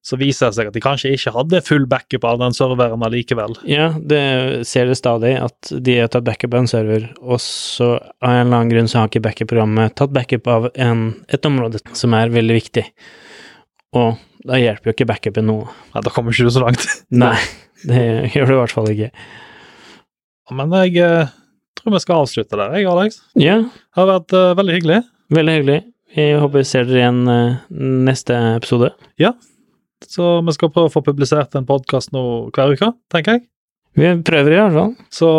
så 0.07 0.15
viser 0.15 0.47
det 0.47 0.55
seg 0.55 0.69
at 0.69 0.73
de 0.77 0.79
kanskje 0.79 1.09
ikke 1.17 1.33
hadde 1.35 1.59
full 1.67 1.85
backup 1.89 2.23
av 2.23 2.37
den 2.39 2.53
serveren 2.55 3.01
allikevel. 3.03 3.57
Ja, 3.67 3.89
det 3.99 4.65
ser 4.69 4.87
det 4.87 4.95
stadig, 4.99 5.33
at 5.41 5.71
de 5.83 5.97
har 5.99 6.07
tatt 6.13 6.23
backup 6.23 6.53
av 6.53 6.63
en 6.63 6.69
server, 6.71 7.09
og 7.19 7.41
så 7.43 7.95
av 7.97 8.29
en 8.31 8.45
eller 8.45 8.55
annen 8.61 8.71
grunn 8.71 8.87
så 8.87 9.01
har 9.01 9.09
ikke 9.11 9.25
backup-programmet 9.25 9.97
tatt 9.99 10.13
backup 10.15 10.47
av 10.47 10.69
en, 10.75 11.09
et 11.27 11.49
område 11.49 11.81
som 11.97 12.13
er 12.15 12.31
veldig 12.31 12.55
viktig. 12.61 12.85
Og 13.95 14.17
da 14.47 14.59
hjelper 14.59 14.89
jo 14.91 14.95
ikke 14.95 15.07
backupen 15.09 15.47
noe. 15.47 15.67
Nei, 15.93 16.03
da 16.03 16.13
kommer 16.13 16.35
ikke 16.35 16.47
du 16.47 16.53
så 16.55 16.63
langt. 16.63 16.83
Nei, 17.23 17.35
det 17.87 18.01
gjør 18.35 18.49
du 18.49 18.55
i 18.55 18.61
hvert 18.61 18.75
fall 18.75 18.89
ikke. 18.93 19.11
Men 20.57 20.73
jeg 20.85 20.95
eh, 21.03 21.35
tror 21.79 21.95
vi 21.95 22.01
skal 22.03 22.23
avslutte 22.23 22.59
der, 22.59 22.77
jeg, 22.77 22.87
Alex. 22.91 23.21
Ja, 23.39 23.59
Det 23.67 23.99
har 23.99 24.09
vært 24.11 24.35
eh, 24.37 24.55
veldig 24.59 24.77
hyggelig. 24.77 25.01
veldig 25.35 25.57
hyggelig. 25.57 25.79
Jeg 26.17 26.39
håper 26.39 26.61
vi 26.61 26.67
ser 26.69 26.87
dere 26.87 27.01
igjen 27.01 27.21
eh, 27.31 27.59
neste 28.07 28.37
episode. 28.55 28.93
Ja. 29.21 29.33
Så 30.07 30.37
vi 30.45 30.53
skal 30.55 30.71
prøve 30.71 30.91
å 30.91 30.93
få 30.93 31.03
publisert 31.03 31.55
en 31.57 31.67
podkast 31.67 32.13
nå 32.15 32.23
hver 32.55 32.75
uke, 32.77 32.91
tenker 33.11 33.37
jeg. 33.37 33.47
Vi 33.97 34.11
prøver 34.23 34.53
i 34.53 34.59
hvert 34.61 34.75
fall. 34.77 34.91
Så 35.11 35.29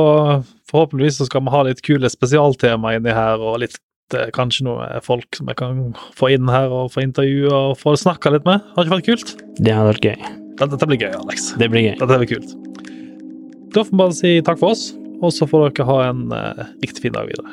forhåpentligvis 0.69 1.21
så 1.21 1.29
skal 1.29 1.45
vi 1.47 1.53
ha 1.55 1.61
litt 1.69 1.83
kule 1.87 2.11
spesialtema 2.11 2.97
inni 2.97 3.15
her, 3.15 3.39
og 3.41 3.61
litt 3.63 3.79
Det 4.09 4.21
er 4.23 4.31
kanskje 4.33 4.65
noe 4.65 4.87
folk 5.05 5.37
som 5.37 5.51
jeg 5.51 5.59
kan 5.61 5.81
få 6.17 6.31
inn 6.33 6.49
her 6.49 6.73
og 6.73 6.95
få 6.95 7.03
intervjue 7.05 7.51
og 7.53 7.75
få 7.77 7.93
snakka 8.01 8.33
litt 8.33 8.47
med. 8.49 8.63
Har 8.73 8.87
ikke 8.87 8.95
vært 8.95 9.09
kult? 9.11 9.33
Det 9.61 9.75
hadde 9.75 9.91
vært 9.91 10.07
gøy. 10.09 10.31
Dette, 10.59 10.71
dette 10.73 10.89
blir 10.89 11.03
gøy, 11.03 11.13
Alex. 11.19 11.51
Det 11.61 11.69
blir 11.69 11.85
gøy. 11.91 11.93
Dette 12.01 12.19
blir 12.23 12.31
kult. 12.31 12.55
Da 13.77 13.85
får 13.85 13.93
vi 13.93 14.01
bare 14.01 14.17
si 14.17 14.33
takk 14.47 14.63
for 14.63 14.73
oss, 14.73 14.87
og 15.21 15.35
så 15.37 15.49
får 15.51 15.69
dere 15.69 15.89
ha 15.91 15.99
en 16.07 16.25
eh, 16.33 16.65
riktig 16.81 17.05
fin 17.05 17.13
dag 17.19 17.29
videre. 17.29 17.53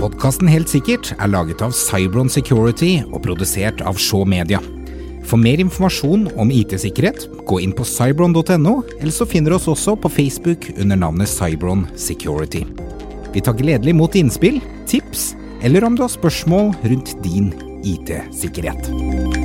Podkasten 0.00 0.48
Helt 0.48 0.72
sikkert 0.72 1.12
er 1.18 1.34
laget 1.34 1.60
av 1.60 1.76
Cybron 1.76 2.32
Security 2.32 3.02
og 3.10 3.20
produsert 3.26 3.84
av 3.84 4.00
Shaw 4.00 4.24
Media. 4.24 4.62
For 5.28 5.36
mer 5.36 5.60
informasjon 5.60 6.30
om 6.40 6.48
IT-sikkerhet, 6.54 7.28
gå 7.44 7.60
inn 7.60 7.76
på 7.76 7.84
cybron.no, 7.84 8.78
eller 8.96 9.12
så 9.12 9.28
finner 9.28 9.52
du 9.52 9.60
oss 9.60 9.68
også 9.68 9.98
på 10.00 10.16
Facebook 10.16 10.70
under 10.78 10.96
navnet 10.96 11.28
Cybron 11.28 11.84
Security. 11.92 12.64
Vi 13.32 13.40
tar 13.44 13.58
gledelig 13.58 13.90
imot 13.94 14.14
innspill, 14.18 14.60
tips, 14.86 15.34
eller 15.62 15.84
om 15.84 15.96
du 15.96 16.02
har 16.02 16.12
spørsmål 16.12 16.72
rundt 16.82 17.16
din 17.24 17.52
IT-sikkerhet. 17.84 19.37